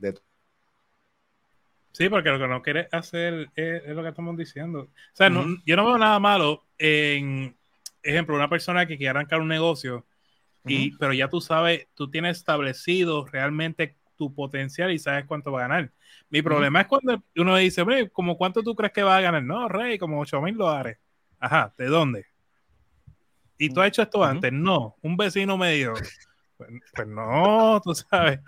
Sí, 1.92 2.08
porque 2.08 2.30
lo 2.30 2.38
que 2.38 2.48
no 2.48 2.62
quieres 2.62 2.88
hacer 2.92 3.50
es, 3.54 3.86
lo 3.86 4.02
que 4.02 4.08
estamos 4.08 4.36
diciendo. 4.36 4.80
O 4.80 4.90
sea, 5.12 5.30
yo 5.64 5.76
no 5.76 5.86
veo 5.86 5.98
nada 5.98 6.18
malo 6.18 6.66
en, 6.76 7.56
ejemplo, 8.02 8.34
una 8.34 8.48
persona 8.48 8.86
que 8.86 8.96
quiere 8.96 9.10
arrancar 9.10 9.40
un 9.40 9.48
negocio, 9.48 10.06
y, 10.66 10.96
pero 10.96 11.12
ya 11.12 11.28
tú 11.28 11.42
sabes, 11.42 11.88
tú 11.94 12.10
tienes 12.10 12.38
establecido 12.38 13.26
realmente 13.26 13.96
tu 14.16 14.34
potencial 14.34 14.92
y 14.92 14.98
sabes 14.98 15.24
cuánto 15.26 15.52
va 15.52 15.60
a 15.64 15.68
ganar. 15.68 15.92
Mi 16.30 16.42
problema 16.42 16.80
es 16.80 16.86
cuando 16.86 17.22
uno 17.36 17.56
dice, 17.56 17.84
¿como 18.12 18.36
cuánto 18.36 18.62
tú 18.62 18.74
crees 18.74 18.92
que 18.92 19.02
va 19.02 19.16
a 19.16 19.20
ganar? 19.20 19.42
No, 19.42 19.68
Rey, 19.68 19.98
como 19.98 20.20
8 20.20 20.40
mil 20.40 20.56
dólares. 20.56 20.98
Ajá, 21.38 21.72
¿de 21.76 21.86
dónde? 21.86 22.26
¿Y 23.58 23.70
tú 23.70 23.80
has 23.80 23.88
hecho 23.88 24.02
esto 24.02 24.24
antes? 24.24 24.52
No, 24.52 24.96
un 25.02 25.16
vecino 25.16 25.56
me 25.56 25.72
dijo. 25.72 25.94
Pues, 26.56 26.70
pues 26.94 27.08
no, 27.08 27.80
tú 27.84 27.94
sabes. 27.94 28.40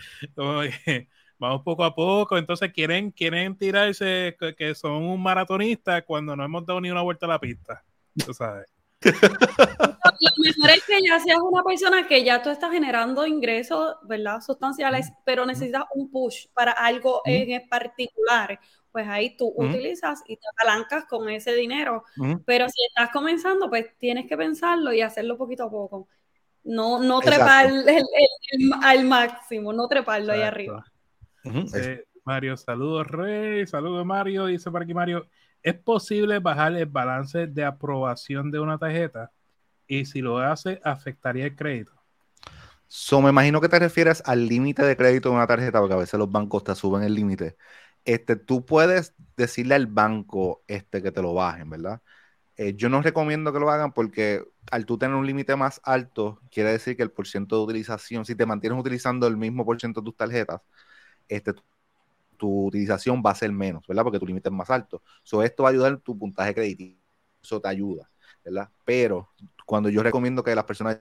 vamos 1.39 1.63
poco 1.63 1.85
a 1.85 1.95
poco. 1.95 2.39
Entonces 2.39 2.73
quieren, 2.73 3.11
quieren 3.11 3.57
tirarse 3.57 4.37
que, 4.57 4.75
son 4.75 5.03
un 5.03 5.23
maratonista 5.23 6.03
cuando 6.03 6.35
no 6.37 6.45
hemos 6.45 6.67
dado 6.67 6.81
ni 6.81 6.91
una 6.91 7.03
vuelta 7.03 7.27
a 7.27 7.31
la 7.31 7.41
pista. 7.41 7.85
Tú 8.25 8.33
sabes. 8.35 8.67
Lo 10.21 10.45
mejor 10.45 10.71
es 10.71 10.85
que 10.85 11.01
ya 11.03 11.19
seas 11.21 11.39
una 11.41 11.63
persona 11.63 12.07
que 12.07 12.25
ya 12.25 12.43
tú 12.43 12.51
estás 12.51 12.71
generando 12.71 13.27
ingresos, 13.27 13.97
¿verdad? 14.03 14.41
Sustanciales, 14.41 15.13
pero 15.25 15.47
necesitas 15.47 15.85
un 15.95 16.11
push 16.11 16.47
para 16.53 16.73
algo 16.73 17.23
en 17.25 17.69
particular. 17.69 18.59
Pues 18.91 19.07
ahí 19.09 19.37
tú 19.37 19.53
utilizas 19.57 20.23
y 20.27 20.37
te 20.37 20.47
apalancas 20.55 21.05
con 21.05 21.29
ese 21.29 21.55
dinero. 21.55 22.05
Pero 22.45 22.69
si 22.69 22.85
estás 22.87 23.11
comenzando, 23.11 23.69
pues 23.69 23.87
tienes 23.99 24.27
que 24.27 24.37
pensarlo 24.37 24.93
y 24.93 25.03
hacerlo 25.03 25.37
poquito 25.37 25.65
a 25.65 25.71
poco. 25.71 26.09
No, 26.65 26.99
no 26.99 27.21
trepar 27.21 27.71
al 28.83 29.05
máximo, 29.05 29.73
no 29.73 29.87
treparlo 29.87 30.33
ahí 30.33 30.43
arriba. 30.43 30.85
Mario, 32.25 32.57
saludos 32.57 33.07
Rey, 33.07 33.67
saludos 33.69 34.05
Mario, 34.05 34.47
dice 34.47 34.69
por 34.71 34.83
aquí 34.83 34.93
Mario. 34.93 35.29
¿Es 35.63 35.75
posible 35.75 36.39
bajar 36.41 36.75
el 36.75 36.87
balance 36.87 37.47
de 37.47 37.65
aprobación 37.65 38.51
de 38.51 38.59
una 38.59 38.79
tarjeta? 38.79 39.31
Y 39.87 40.05
si 40.07 40.21
lo 40.21 40.39
hace, 40.39 40.81
¿afectaría 40.85 41.47
el 41.47 41.57
crédito? 41.57 41.93
So, 42.89 43.21
me 43.21 43.31
imagino 43.31 43.61
que 43.61 43.69
te 43.69 43.79
refieres 43.79 44.23
al 44.27 44.47
límite 44.49 44.83
de 44.83 44.97
crédito 44.97 45.29
de 45.31 45.35
una 45.37 45.47
tarjeta, 45.47 45.81
porque 45.81 45.95
a 45.95 45.99
veces 45.99 46.19
los 46.19 46.31
bancos 46.31 46.65
te 46.65 46.75
suben 46.75 47.03
el 47.03 47.15
límite. 47.15 47.57
Este, 48.05 48.37
tú 48.37 48.65
puedes 48.65 49.15
decirle 49.37 49.75
al 49.75 49.87
banco 49.89 50.63
este, 50.69 51.03
que 51.03 51.11
te 51.13 51.23
lo 51.23 51.35
bajen, 51.35 51.69
¿verdad? 51.71 52.01
Eh, 52.57 52.75
yo 52.77 52.89
no 52.89 53.03
recomiendo 53.03 53.53
que 53.53 53.61
lo 53.61 53.71
hagan 53.71 53.93
porque 53.93 54.45
al 54.71 54.87
tú 54.87 54.99
tener 54.99 55.17
un 55.17 55.27
límite 55.27 55.57
más 55.57 55.81
alto, 55.85 56.41
quiere 56.51 56.73
decir 56.73 56.97
que 56.97 57.03
el 57.03 57.11
porcentaje 57.13 57.59
de 57.59 57.65
utilización, 57.65 58.25
si 58.25 58.35
te 58.37 58.47
mantienes 58.47 58.79
utilizando 58.81 59.27
el 59.27 59.37
mismo 59.37 59.65
porcentaje 59.67 60.03
de 60.03 60.07
tus 60.07 60.17
tarjetas, 60.17 60.63
este, 61.29 61.55
tu 62.37 62.67
utilización 62.67 63.23
va 63.25 63.31
a 63.33 63.35
ser 63.35 63.53
menos, 63.53 63.87
¿verdad? 63.87 64.05
Porque 64.05 64.19
tu 64.19 64.27
límite 64.27 64.49
es 64.49 64.55
más 64.55 64.71
alto. 64.71 65.03
So, 65.23 65.43
esto 65.43 65.65
va 65.65 65.71
a 65.71 65.73
ayudar 65.73 65.93
en 65.93 66.01
tu 66.01 66.19
puntaje 66.19 66.55
crediticio. 66.55 67.01
Eso 67.43 67.61
te 67.61 67.69
ayuda, 67.69 68.11
¿verdad? 68.47 68.71
Pero 68.85 69.29
cuando 69.67 69.91
yo 69.91 70.03
recomiendo 70.03 70.43
que 70.43 70.55
las 70.55 70.65
personas 70.65 71.01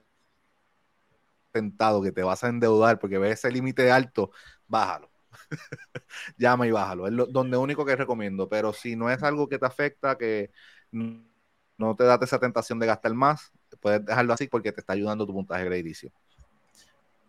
tentado 1.52 2.02
que 2.02 2.12
te 2.12 2.22
vas 2.22 2.44
a 2.44 2.48
endeudar 2.48 2.98
porque 2.98 3.16
ves 3.16 3.38
ese 3.38 3.50
límite 3.50 3.90
alto, 3.90 4.30
bájalo. 4.66 5.10
Llama 6.36 6.66
y 6.66 6.70
bájalo. 6.70 7.06
Es 7.06 7.12
lo, 7.12 7.26
donde 7.26 7.56
único 7.56 7.86
que 7.86 7.96
recomiendo. 7.96 8.48
Pero 8.48 8.72
si 8.72 8.94
no 8.94 9.10
es 9.10 9.22
algo 9.22 9.48
que 9.48 9.58
te 9.58 9.64
afecta, 9.64 10.18
que 10.18 10.50
no 10.90 11.96
te 11.96 12.04
da 12.04 12.18
esa 12.20 12.38
tentación 12.38 12.78
de 12.78 12.86
gastar 12.86 13.14
más, 13.14 13.52
puedes 13.80 14.04
dejarlo 14.04 14.34
así 14.34 14.48
porque 14.48 14.72
te 14.72 14.80
está 14.80 14.92
ayudando 14.92 15.26
tu 15.26 15.32
puntaje 15.32 15.64
crediticio. 15.64 16.10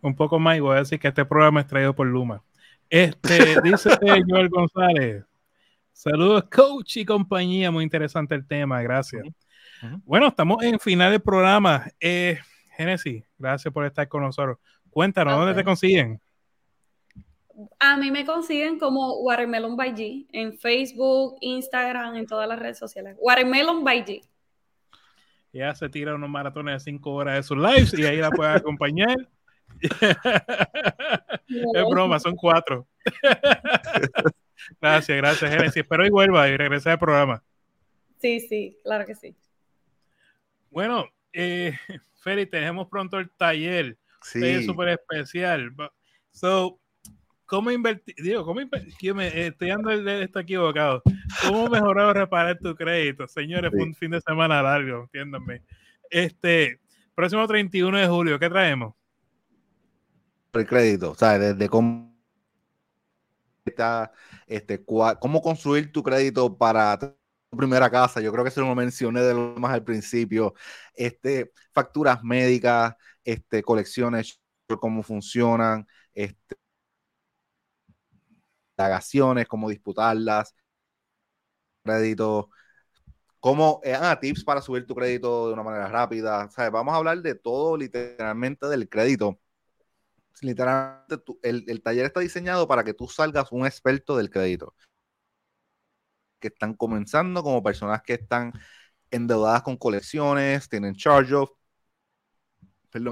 Un 0.01 0.15
poco 0.15 0.39
más, 0.39 0.57
y 0.57 0.59
voy 0.59 0.75
a 0.75 0.79
decir 0.79 0.99
que 0.99 1.07
este 1.07 1.25
programa 1.25 1.61
es 1.61 1.67
traído 1.67 1.95
por 1.95 2.07
Luma. 2.07 2.43
Este, 2.89 3.61
dice 3.63 3.97
Joel 4.27 4.49
González. 4.49 5.23
Saludos, 5.93 6.43
coach 6.51 6.97
y 6.97 7.05
compañía. 7.05 7.71
Muy 7.71 7.83
interesante 7.83 8.35
el 8.35 8.45
tema. 8.45 8.81
Gracias. 8.81 9.23
Bueno, 10.05 10.27
estamos 10.27 10.63
en 10.63 10.79
final 10.79 11.11
del 11.11 11.21
programa. 11.21 11.87
Eh, 11.99 12.39
Genesis, 12.71 13.23
gracias 13.37 13.73
por 13.73 13.85
estar 13.85 14.07
con 14.07 14.23
nosotros. 14.23 14.57
Cuéntanos, 14.89 15.37
¿dónde 15.37 15.53
te 15.53 15.63
consiguen? 15.63 16.19
A 17.79 17.97
mí 17.97 18.11
me 18.11 18.25
consiguen 18.25 18.77
como 18.77 19.19
Watermelon 19.21 19.75
by 19.75 19.93
G 19.95 20.27
en 20.31 20.57
Facebook, 20.57 21.37
Instagram, 21.41 22.15
en 22.15 22.27
todas 22.27 22.47
las 22.47 22.59
redes 22.59 22.77
sociales. 22.77 23.15
Watermelon 23.19 23.83
by 23.83 24.05
G. 24.05 24.21
Ya 25.53 25.73
se 25.73 25.89
tira 25.89 26.13
unos 26.13 26.29
maratones 26.29 26.75
de 26.75 26.91
cinco 26.91 27.13
horas 27.13 27.35
de 27.35 27.43
sus 27.43 27.57
lives 27.57 27.97
y 27.97 28.05
ahí 28.05 28.17
la 28.17 28.29
puede 28.29 28.51
acompañar. 28.51 29.17
es 31.49 31.85
broma, 31.89 32.19
son 32.19 32.35
cuatro. 32.35 32.87
gracias, 34.81 35.17
gracias, 35.17 35.51
Genesis. 35.51 35.77
Espero 35.77 36.05
y 36.05 36.09
vuelva 36.09 36.47
y 36.47 36.57
regrese 36.57 36.91
al 36.91 36.99
programa. 36.99 37.43
Sí, 38.19 38.39
sí, 38.39 38.77
claro 38.83 39.05
que 39.05 39.15
sí. 39.15 39.35
Bueno, 40.77 41.07
eh, 41.33 41.73
Feli, 42.21 42.45
tenemos 42.45 42.87
pronto 42.87 43.17
el 43.17 43.31
taller. 43.31 43.97
Sí. 44.21 44.63
súper 44.63 44.89
especial. 44.89 45.73
So, 46.29 46.79
¿cómo 47.47 47.71
invertir? 47.71 48.13
Digo, 48.19 48.45
¿cómo 48.45 48.61
invertir? 48.61 49.15
Me, 49.15 49.47
estoy 49.47 49.69
dando 49.69 49.89
el 49.89 50.07
esto 50.07 50.37
equivocado. 50.37 51.01
¿Cómo 51.47 51.67
mejorar 51.67 52.05
o 52.05 52.13
reparar 52.13 52.59
tu 52.59 52.75
crédito? 52.75 53.27
Señores, 53.27 53.71
fue 53.71 53.81
un 53.85 53.95
fin 53.95 54.11
de 54.11 54.21
semana 54.21 54.61
largo, 54.61 55.05
entiéndanme. 55.05 55.63
Este, 56.11 56.79
próximo 57.15 57.47
31 57.47 57.97
de 57.97 58.07
julio, 58.07 58.37
¿qué 58.37 58.47
traemos? 58.47 58.93
El 60.53 60.67
crédito, 60.67 61.09
o 61.09 61.15
sea, 61.15 61.39
desde 61.39 61.69
cómo 61.69 62.15
este, 64.45 64.85
cómo 64.85 65.41
construir 65.41 65.91
tu 65.91 66.03
crédito 66.03 66.55
para 66.55 66.99
primera 67.49 67.89
casa. 67.89 68.21
Yo 68.21 68.31
creo 68.31 68.43
que 68.43 68.49
eso 68.49 68.61
lo 68.61 68.75
mencioné 68.75 69.21
de 69.21 69.33
lo 69.33 69.55
más 69.57 69.73
al 69.73 69.83
principio. 69.83 70.53
Este, 70.93 71.51
facturas 71.73 72.23
médicas, 72.23 72.95
este, 73.23 73.63
colecciones, 73.63 74.39
cómo 74.79 75.03
funcionan, 75.03 75.87
este, 76.13 76.55
cómo 79.47 79.69
disputarlas, 79.69 80.53
crédito, 81.83 82.49
cómo, 83.39 83.81
eh, 83.83 83.93
ah, 83.95 84.19
tips 84.19 84.43
para 84.43 84.61
subir 84.61 84.85
tu 84.85 84.95
crédito 84.95 85.47
de 85.47 85.53
una 85.53 85.63
manera 85.63 85.87
rápida. 85.87 86.49
vamos 86.71 86.93
a 86.93 86.97
hablar 86.97 87.21
de 87.21 87.35
todo 87.35 87.77
literalmente 87.77 88.67
del 88.67 88.89
crédito. 88.89 89.39
Literalmente, 90.41 91.23
el, 91.43 91.81
taller 91.81 92.05
está 92.05 92.19
diseñado 92.19 92.67
para 92.67 92.83
que 92.83 92.93
tú 92.93 93.07
salgas 93.07 93.51
un 93.51 93.65
experto 93.65 94.17
del 94.17 94.29
crédito. 94.29 94.75
Que 96.39 96.49
están 96.49 96.73
comenzando 96.75 97.43
como 97.43 97.63
personas 97.63 98.01
que 98.03 98.13
están 98.13 98.53
endeudadas 99.11 99.63
con 99.63 99.77
colecciones, 99.77 100.69
tienen 100.69 100.95
charge-off, 100.95 101.49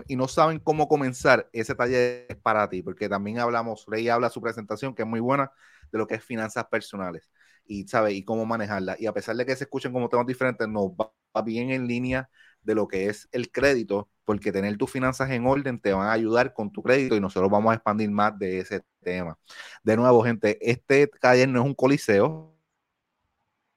y 0.07 0.15
no 0.15 0.27
saben 0.27 0.59
cómo 0.59 0.87
comenzar, 0.87 1.49
ese 1.53 1.75
taller 1.75 2.25
es 2.29 2.37
para 2.37 2.69
ti, 2.69 2.81
porque 2.81 3.09
también 3.09 3.39
hablamos, 3.39 3.85
Rey 3.87 4.09
habla 4.09 4.29
su 4.29 4.41
presentación, 4.41 4.95
que 4.95 5.03
es 5.03 5.07
muy 5.07 5.19
buena, 5.19 5.51
de 5.91 5.97
lo 5.97 6.07
que 6.07 6.15
es 6.15 6.23
finanzas 6.23 6.65
personales 6.65 7.29
y, 7.65 7.87
¿sabe? 7.87 8.13
y 8.13 8.23
cómo 8.23 8.45
manejarla. 8.45 8.95
Y 8.99 9.05
a 9.07 9.13
pesar 9.13 9.35
de 9.35 9.45
que 9.45 9.55
se 9.55 9.65
escuchen 9.65 9.91
como 9.93 10.09
temas 10.09 10.25
diferentes, 10.25 10.67
nos 10.67 10.91
va, 10.91 11.11
bien 11.43 11.69
en 11.71 11.85
línea 11.87 12.29
de 12.61 12.75
lo 12.75 12.87
que 12.87 13.07
es 13.09 13.27
el 13.31 13.51
crédito, 13.51 14.09
porque 14.23 14.51
tener 14.51 14.77
tus 14.77 14.89
finanzas 14.91 15.29
en 15.31 15.45
orden 15.45 15.79
te 15.79 15.93
van 15.93 16.07
a 16.07 16.13
ayudar 16.13 16.53
con 16.53 16.71
tu 16.71 16.81
crédito 16.81 17.15
y 17.15 17.19
nosotros 17.19 17.51
vamos 17.51 17.71
a 17.71 17.75
expandir 17.75 18.09
más 18.09 18.37
de 18.39 18.59
ese 18.59 18.83
tema. 19.01 19.37
De 19.83 19.97
nuevo, 19.97 20.23
gente, 20.23 20.57
este 20.61 21.07
taller 21.07 21.49
no 21.49 21.59
es 21.59 21.65
un 21.65 21.73
coliseo. 21.75 22.54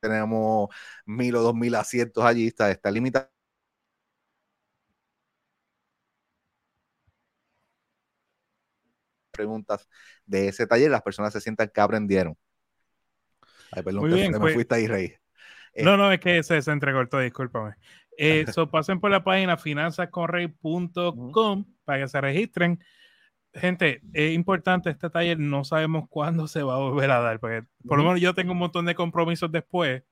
Tenemos 0.00 0.68
mil 1.06 1.36
o 1.36 1.42
dos 1.42 1.54
mil 1.54 1.74
asientos 1.74 2.24
allí, 2.24 2.48
está, 2.48 2.70
está 2.70 2.90
limitado 2.90 3.30
preguntas 9.38 9.88
de 10.26 10.48
ese 10.48 10.66
taller, 10.66 10.90
las 10.90 11.02
personas 11.02 11.32
se 11.32 11.40
sientan 11.40 11.70
que 11.72 11.80
aprendieron. 11.80 12.36
Ay, 13.70 13.84
perdón, 13.84 14.08
Muy 14.08 14.28
me 14.28 14.52
fuiste 14.52 14.74
ahí, 14.74 14.88
Rey. 14.88 15.14
Eh, 15.74 15.84
no, 15.84 15.96
no, 15.96 16.10
es 16.10 16.18
que 16.18 16.42
se, 16.42 16.60
se 16.60 16.72
entrecortó, 16.72 17.20
discúlpame. 17.20 17.74
Eso, 18.16 18.16
eh, 18.62 18.66
pasen 18.66 18.98
por 19.00 19.10
la 19.10 19.22
página 19.22 19.56
finanzasconrey.com 19.56 21.64
para 21.84 22.02
que 22.02 22.08
se 22.08 22.20
registren. 22.20 22.84
Gente, 23.54 24.02
es 24.12 24.34
importante 24.34 24.90
este 24.90 25.10
taller, 25.10 25.38
no 25.38 25.64
sabemos 25.64 26.04
cuándo 26.08 26.46
se 26.48 26.62
va 26.62 26.74
a 26.74 26.78
volver 26.78 27.10
a 27.10 27.20
dar, 27.20 27.40
porque 27.40 27.66
por 27.86 27.98
lo 27.98 28.04
menos 28.04 28.20
yo 28.20 28.34
tengo 28.34 28.52
un 28.52 28.58
montón 28.58 28.84
de 28.84 28.94
compromisos 28.94 29.50
después 29.50 30.02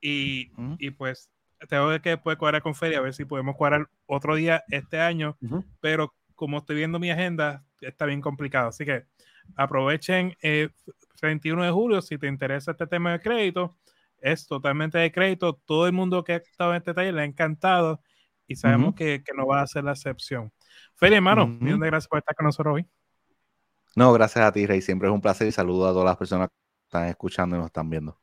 y, 0.00 0.50
y 0.78 0.90
pues 0.90 1.30
tengo 1.68 1.88
que 2.00 2.10
después 2.10 2.36
cuadrar 2.36 2.62
con 2.62 2.74
Feria 2.74 2.98
a 2.98 3.02
ver 3.02 3.14
si 3.14 3.24
podemos 3.24 3.56
cuadrar 3.56 3.88
otro 4.06 4.34
día 4.34 4.64
este 4.68 5.00
año, 5.00 5.36
pero 5.80 6.14
como 6.34 6.58
estoy 6.58 6.76
viendo 6.76 6.98
mi 6.98 7.10
agenda, 7.10 7.64
está 7.80 8.06
bien 8.06 8.20
complicado. 8.20 8.68
Así 8.68 8.84
que 8.84 9.04
aprovechen 9.56 10.36
el 10.40 10.66
eh, 10.66 10.70
31 11.20 11.64
de 11.64 11.70
julio 11.70 12.02
si 12.02 12.18
te 12.18 12.26
interesa 12.26 12.72
este 12.72 12.86
tema 12.86 13.12
de 13.12 13.20
crédito. 13.20 13.76
Es 14.18 14.46
totalmente 14.46 14.98
de 14.98 15.12
crédito. 15.12 15.60
Todo 15.64 15.86
el 15.86 15.92
mundo 15.92 16.24
que 16.24 16.32
ha 16.32 16.36
estado 16.36 16.70
en 16.70 16.78
este 16.78 16.94
taller 16.94 17.14
le 17.14 17.22
ha 17.22 17.24
encantado 17.24 18.00
y 18.46 18.56
sabemos 18.56 18.94
que, 18.94 19.22
no 19.36 19.46
va 19.46 19.62
a 19.62 19.66
ser 19.66 19.84
la 19.84 19.92
excepción. 19.92 20.52
Feli, 20.94 21.16
hermano, 21.16 21.44
uh 21.44 21.78
gracias 21.78 22.08
por 22.08 22.18
estar 22.18 22.34
con 22.34 22.46
nosotros 22.46 22.74
hoy. 22.74 22.86
No, 23.96 24.12
gracias 24.12 24.44
a 24.44 24.52
ti, 24.52 24.66
Rey. 24.66 24.80
Siempre 24.80 25.08
es 25.08 25.14
un 25.14 25.20
placer 25.20 25.48
y 25.48 25.52
saludo 25.52 25.88
a 25.88 25.92
todas 25.92 26.06
las 26.06 26.16
personas 26.16 26.48
que 26.48 26.54
están 26.86 27.08
escuchando 27.08 27.56
y 27.56 27.58
nos 27.58 27.66
están 27.66 27.88
viendo. 27.90 28.18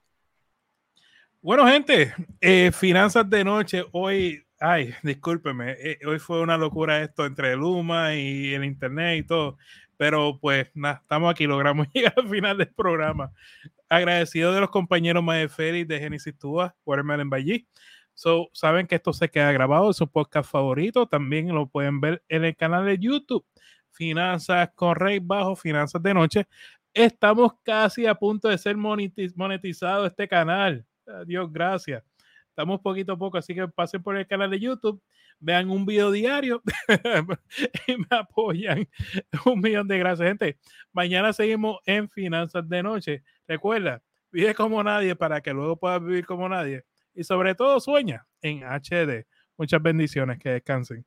Bueno, 1.42 1.68
gente, 1.68 2.14
eh, 2.42 2.72
finanzas 2.72 3.30
de 3.30 3.44
noche. 3.44 3.84
Hoy 3.92 4.48
Ay, 4.60 4.96
discúlpeme, 5.04 5.74
eh, 5.74 6.00
hoy 6.08 6.18
fue 6.18 6.42
una 6.42 6.58
locura 6.58 7.04
esto 7.04 7.28
entre 7.28 7.56
Luma 7.56 8.16
y 8.16 8.56
el 8.56 8.66
internet 8.66 9.20
y 9.20 9.24
todo, 9.24 9.58
pero 9.98 10.40
pues 10.42 10.68
nada, 10.74 11.00
estamos 11.04 11.30
aquí, 11.30 11.46
logramos 11.46 11.88
llegar 11.94 12.14
al 12.18 12.28
final 12.28 12.58
del 12.58 12.74
programa. 12.74 13.32
Agradecido 13.88 14.52
de 14.54 14.62
los 14.62 14.72
compañeros 14.72 15.24
Félix 15.52 15.88
de 15.88 16.00
Genesis 16.00 16.36
Tua, 16.40 16.76
Watermelon 16.86 17.30
Valle. 17.30 17.68
So, 18.18 18.50
saben 18.52 18.88
que 18.88 18.96
esto 18.96 19.14
se 19.14 19.30
queda 19.30 19.52
grabado 19.52 19.86
en 19.86 19.94
su 19.94 20.08
podcast 20.10 20.50
favorito, 20.50 21.06
también 21.06 21.54
lo 21.54 21.68
pueden 21.68 22.02
ver 22.02 22.24
en 22.30 22.46
el 22.46 22.56
canal 22.56 22.84
de 22.84 22.98
YouTube, 22.98 23.46
Finanzas 23.92 24.72
con 24.74 24.96
Rey 24.96 25.20
Bajo, 25.20 25.56
Finanzas 25.56 26.02
de 26.02 26.16
Noche. 26.16 26.48
Estamos 26.96 27.52
casi 27.62 28.08
a 28.08 28.16
punto 28.16 28.48
de 28.48 28.58
ser 28.58 28.76
monetizado 28.76 30.08
este 30.08 30.28
canal. 30.28 30.84
Dios 31.28 31.54
gracias. 31.54 32.04
Estamos 32.50 32.82
poquito 32.82 33.12
a 33.12 33.18
poco, 33.20 33.38
así 33.38 33.54
que 33.54 33.68
pasen 33.68 34.02
por 34.02 34.18
el 34.18 34.26
canal 34.26 34.50
de 34.50 34.60
YouTube, 34.62 35.00
vean 35.40 35.70
un 35.70 35.86
video 35.86 36.10
diario 36.10 36.64
y 37.88 37.98
me 37.98 38.08
apoyan. 38.10 38.90
Un 39.46 39.62
millón 39.62 39.88
de 39.88 40.00
gracias, 40.00 40.28
gente. 40.28 40.58
Mañana 40.92 41.34
seguimos 41.34 41.78
en 41.86 42.10
Finanzas 42.10 42.68
de 42.68 42.82
Noche. 42.82 43.24
Recuerda, 43.48 44.02
vive 44.32 44.56
como 44.56 44.84
nadie 44.84 45.16
para 45.16 45.40
que 45.40 45.54
luego 45.54 45.78
puedas 45.78 46.04
vivir 46.04 46.26
como 46.26 46.50
nadie. 46.50 46.84
Y 47.18 47.24
sobre 47.24 47.56
todo 47.56 47.80
sueña 47.80 48.28
en 48.42 48.64
HD. 48.64 49.26
Muchas 49.58 49.82
bendiciones, 49.82 50.38
que 50.38 50.50
descansen. 50.52 51.04